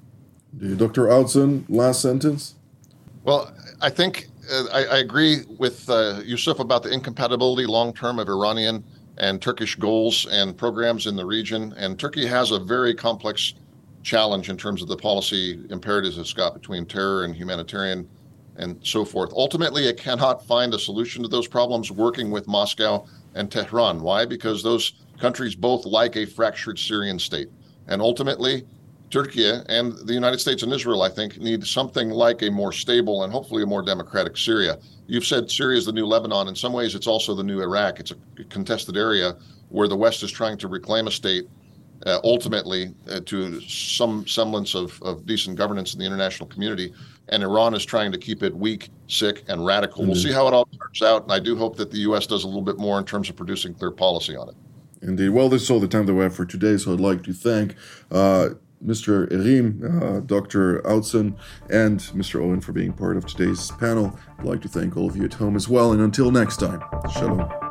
Dr. 0.78 1.08
Outzen, 1.08 1.64
last 1.70 2.02
sentence. 2.02 2.56
Well, 3.24 3.54
I 3.82 3.90
think 3.90 4.28
uh, 4.52 4.66
I, 4.74 4.86
I, 4.86 4.98
agree 4.98 5.44
with 5.58 5.90
uh, 5.90 6.22
Yusuf 6.26 6.60
about 6.60 6.84
the 6.84 6.92
incompatibility 6.92 7.66
long 7.66 7.94
term 7.94 8.18
of 8.18 8.28
Iranian 8.28 8.84
and 9.18 9.42
Turkish 9.42 9.76
goals 9.76 10.26
and 10.32 10.58
programs 10.58 11.06
in 11.06 11.16
the 11.16 11.26
region. 11.26 11.74
And 11.78 12.00
Turkey 12.00 12.26
has 12.26 12.52
a 12.52 12.60
very 12.60 12.94
complex 12.96 13.54
challenge 14.04 14.50
in 14.50 14.58
terms 14.58 14.82
of 14.82 14.88
the 14.88 14.98
policy 14.98 15.64
imperatives 15.70 16.18
it's 16.18 16.34
got 16.34 16.54
between 16.54 16.86
terror 16.86 17.24
and 17.24 17.36
humanitarian 17.36 18.08
and 18.58 18.80
so 18.86 19.06
forth. 19.06 19.32
Ultimately, 19.34 19.88
it 19.88 19.98
cannot 19.98 20.46
find 20.46 20.74
a 20.74 20.80
solution 20.80 21.24
to 21.24 21.28
those 21.28 21.48
problems 21.48 21.92
working 21.92 22.32
with 22.32 22.48
Moscow 22.48 23.06
and 23.36 23.52
Tehran. 23.52 24.02
Why? 24.02 24.26
Because 24.26 24.62
those 24.62 24.94
countries 25.20 25.56
both 25.56 25.86
like 25.86 26.18
a 26.18 26.26
fractured 26.26 26.78
Syrian 26.78 27.18
state. 27.18 27.50
And 27.88 28.02
ultimately, 28.02 28.66
Turkey 29.10 29.50
and 29.50 29.94
the 30.06 30.14
United 30.14 30.40
States 30.40 30.64
and 30.64 30.72
Israel, 30.72 31.02
I 31.02 31.10
think, 31.10 31.38
need 31.38 31.66
something 31.66 32.10
like 32.10 32.42
a 32.42 32.50
more 32.50 32.72
stable 32.72 33.24
and 33.24 33.32
hopefully 33.32 33.64
a 33.64 33.66
more 33.66 33.82
democratic 33.82 34.38
Syria. 34.38 34.80
You've 35.08 35.26
said 35.26 35.52
Syria 35.52 35.78
is 35.78 35.86
the 35.86 35.92
new 35.92 36.06
Lebanon. 36.06 36.48
In 36.48 36.56
some 36.56 36.74
ways, 36.74 36.96
it's 36.96 37.08
also 37.08 37.36
the 37.36 37.44
new 37.44 37.62
Iraq. 37.62 38.00
It's 38.00 38.12
a 38.12 38.44
contested 38.46 38.96
area 38.96 39.36
where 39.70 39.88
the 39.88 39.98
West 39.98 40.24
is 40.24 40.32
trying 40.32 40.58
to 40.60 40.68
reclaim 40.68 41.08
a 41.08 41.12
state 41.12 41.48
uh, 42.06 42.20
ultimately 42.24 42.94
uh, 43.10 43.20
to 43.26 43.62
some 43.62 44.28
semblance 44.28 44.76
of, 44.76 45.02
of 45.04 45.26
decent 45.26 45.58
governance 45.58 45.94
in 45.94 46.00
the 46.00 46.06
international 46.06 46.48
community. 46.48 46.94
And 47.30 47.44
Iran 47.44 47.74
is 47.74 47.86
trying 47.86 48.12
to 48.12 48.18
keep 48.18 48.44
it 48.44 48.56
weak, 48.56 48.90
sick, 49.08 49.44
and 49.48 49.66
radical. 49.66 50.02
Mm-hmm. 50.02 50.12
We'll 50.12 50.22
see 50.22 50.32
how 50.32 50.48
it 50.48 50.54
all 50.54 50.66
turns 50.66 51.02
out. 51.02 51.24
And 51.24 51.32
I 51.32 51.40
do 51.40 51.56
hope 51.56 51.78
that 51.78 51.92
the 51.92 52.00
U.S. 52.00 52.28
does 52.28 52.44
a 52.44 52.48
little 52.48 52.62
bit 52.62 52.78
more 52.78 53.00
in 53.00 53.06
terms 53.06 53.30
of 53.30 53.36
producing 53.36 53.74
clear 53.74 53.92
policy 53.92 54.36
on 54.36 54.50
it. 54.50 54.56
Indeed. 55.02 55.30
Well, 55.30 55.50
this 55.50 55.64
is 55.64 55.72
all 55.72 55.80
the 55.80 55.88
time 55.88 56.06
that 56.06 56.14
we 56.14 56.24
have 56.24 56.36
for 56.36 56.46
today. 56.46 56.78
So 56.78 56.94
I'd 56.94 57.00
like 57.00 57.24
to 57.24 57.34
thank 57.34 57.76
uh, 58.12 58.50
Mr. 58.86 59.32
Erim, 59.32 59.84
uh, 59.84 60.20
Dr. 60.22 60.82
Outzen, 60.82 61.38
and 61.70 62.00
Mr. 62.00 62.44
Oren 62.44 62.62
for 62.62 62.72
being 62.72 62.94
part 62.94 63.18
of 63.18 63.26
today's 63.26 63.72
panel. 63.72 64.18
I'd 64.40 64.46
like 64.46 64.62
to 64.62 64.68
thank 64.68 64.98
all 64.98 65.08
of 65.08 65.16
you 65.16 65.26
at 65.26 65.34
home 65.34 65.56
as 65.56 65.68
well. 65.68 65.92
And 65.92 66.02
until 66.02 66.32
next 66.32 66.58
time, 66.58 66.82
shalom. 67.14 67.71